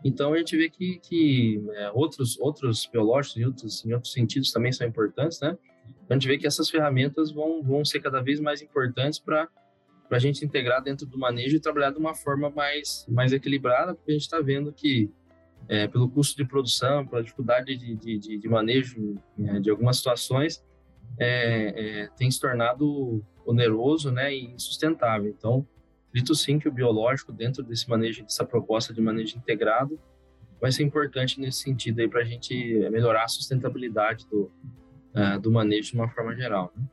Então 0.04 0.32
a 0.32 0.38
gente 0.38 0.56
vê 0.56 0.70
que, 0.70 0.98
que 1.00 1.62
é, 1.74 1.90
outros 1.92 2.38
outros 2.38 2.88
biológicos 2.90 3.36
em 3.36 3.44
outros, 3.44 3.84
em 3.84 3.92
outros 3.92 4.12
sentidos 4.12 4.52
também 4.52 4.72
são 4.72 4.86
importantes, 4.86 5.40
né? 5.40 5.58
Então, 6.04 6.08
a 6.10 6.14
gente 6.14 6.28
vê 6.28 6.38
que 6.38 6.46
essas 6.46 6.70
ferramentas 6.70 7.30
vão, 7.30 7.62
vão 7.62 7.84
ser 7.84 8.00
cada 8.00 8.20
vez 8.20 8.40
mais 8.40 8.62
importantes 8.62 9.18
para 9.18 9.48
a 10.10 10.18
gente 10.18 10.44
integrar 10.44 10.82
dentro 10.82 11.06
do 11.06 11.18
manejo 11.18 11.56
e 11.56 11.60
trabalhar 11.60 11.90
de 11.90 11.98
uma 11.98 12.14
forma 12.14 12.50
mais, 12.50 13.06
mais 13.08 13.32
equilibrada, 13.32 13.94
porque 13.94 14.10
a 14.10 14.14
gente 14.14 14.22
está 14.22 14.40
vendo 14.40 14.72
que, 14.72 15.10
é, 15.68 15.86
pelo 15.88 16.08
custo 16.08 16.36
de 16.36 16.44
produção, 16.44 17.06
pela 17.06 17.22
dificuldade 17.22 17.76
de, 17.76 17.96
de, 17.96 18.38
de 18.38 18.48
manejo 18.48 19.16
é, 19.38 19.60
de 19.60 19.70
algumas 19.70 19.96
situações, 19.96 20.64
é, 21.18 22.02
é, 22.02 22.06
tem 22.16 22.30
se 22.30 22.40
tornado 22.40 23.24
oneroso 23.46 24.10
né, 24.10 24.34
e 24.34 24.46
insustentável. 24.46 25.28
Então, 25.28 25.66
acredito 26.08 26.34
sim 26.34 26.58
que 26.58 26.68
o 26.68 26.72
biológico, 26.72 27.32
dentro 27.32 27.62
desse 27.62 27.88
manejo, 27.88 28.22
dessa 28.22 28.44
proposta 28.44 28.92
de 28.92 29.00
manejo 29.00 29.36
integrado, 29.36 29.98
vai 30.60 30.72
ser 30.72 30.82
importante 30.82 31.40
nesse 31.40 31.58
sentido 31.58 32.00
aí 32.00 32.08
para 32.08 32.22
a 32.22 32.24
gente 32.24 32.54
melhorar 32.90 33.24
a 33.24 33.28
sustentabilidade 33.28 34.26
do, 34.28 34.50
uh, 35.14 35.38
do 35.40 35.50
manejo 35.50 35.90
de 35.90 35.96
uma 35.96 36.08
forma 36.08 36.34
geral. 36.34 36.72
Né? 36.74 36.84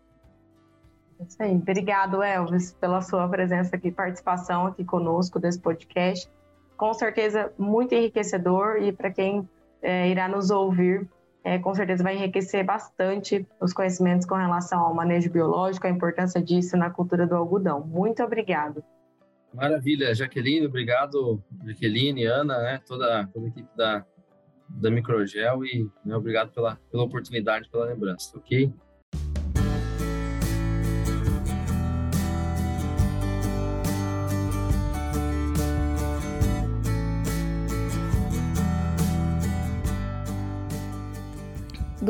Isso 1.27 1.41
aí. 1.41 1.55
Obrigado, 1.55 2.21
Elvis, 2.23 2.73
pela 2.73 3.01
sua 3.01 3.27
presença 3.27 3.75
aqui, 3.75 3.91
participação 3.91 4.67
aqui 4.67 4.83
conosco 4.83 5.39
desse 5.39 5.59
podcast. 5.59 6.29
Com 6.77 6.93
certeza 6.93 7.53
muito 7.57 7.93
enriquecedor 7.93 8.77
e 8.81 8.91
para 8.91 9.11
quem 9.11 9.47
é, 9.81 10.09
irá 10.09 10.27
nos 10.27 10.49
ouvir 10.49 11.07
é, 11.43 11.57
com 11.57 11.73
certeza 11.73 12.03
vai 12.03 12.15
enriquecer 12.15 12.63
bastante 12.63 13.45
os 13.59 13.73
conhecimentos 13.73 14.27
com 14.27 14.35
relação 14.35 14.79
ao 14.79 14.93
manejo 14.93 15.29
biológico, 15.29 15.87
a 15.87 15.89
importância 15.89 16.41
disso 16.41 16.77
na 16.77 16.89
cultura 16.89 17.25
do 17.25 17.35
algodão. 17.35 17.81
Muito 17.81 18.21
obrigado. 18.23 18.83
Maravilha, 19.53 20.13
Jaqueline, 20.13 20.65
obrigado, 20.65 21.43
Jaqueline, 21.65 22.25
Ana, 22.25 22.57
né, 22.59 22.81
toda, 22.87 23.27
toda 23.33 23.45
a 23.47 23.49
equipe 23.49 23.67
da, 23.75 24.05
da 24.69 24.89
Microgel 24.89 25.65
e 25.65 25.89
né, 26.05 26.15
obrigado 26.15 26.51
pela, 26.53 26.77
pela 26.89 27.03
oportunidade, 27.03 27.69
pela 27.69 27.85
lembrança, 27.85 28.37
ok? 28.37 28.71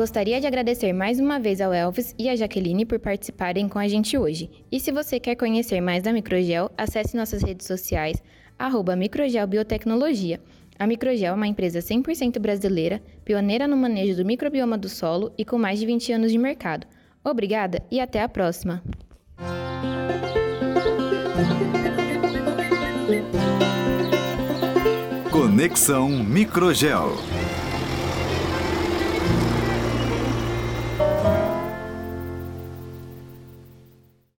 Gostaria 0.02 0.40
de 0.40 0.48
agradecer 0.48 0.92
mais 0.92 1.20
uma 1.20 1.38
vez 1.38 1.60
ao 1.60 1.72
Elvis 1.72 2.12
e 2.18 2.28
à 2.28 2.34
Jaqueline 2.34 2.84
por 2.84 2.98
participarem 2.98 3.68
com 3.68 3.78
a 3.78 3.86
gente 3.86 4.18
hoje. 4.18 4.50
E 4.68 4.80
se 4.80 4.90
você 4.90 5.20
quer 5.20 5.36
conhecer 5.36 5.80
mais 5.80 6.02
da 6.02 6.12
Microgel, 6.12 6.72
acesse 6.76 7.16
nossas 7.16 7.40
redes 7.40 7.68
sociais, 7.68 8.20
arroba 8.58 8.96
Microgel 8.96 9.46
Biotecnologia. 9.46 10.40
A 10.76 10.88
Microgel 10.88 11.30
é 11.30 11.36
uma 11.36 11.46
empresa 11.46 11.78
100% 11.78 12.40
brasileira, 12.40 13.00
pioneira 13.24 13.68
no 13.68 13.76
manejo 13.76 14.16
do 14.16 14.24
microbioma 14.24 14.76
do 14.76 14.88
solo 14.88 15.32
e 15.38 15.44
com 15.44 15.56
mais 15.56 15.78
de 15.78 15.86
20 15.86 16.14
anos 16.14 16.32
de 16.32 16.38
mercado. 16.38 16.84
Obrigada 17.22 17.80
e 17.88 18.00
até 18.00 18.24
a 18.24 18.28
próxima! 18.28 18.82
Conexão 25.30 26.08
Microgel. 26.08 27.12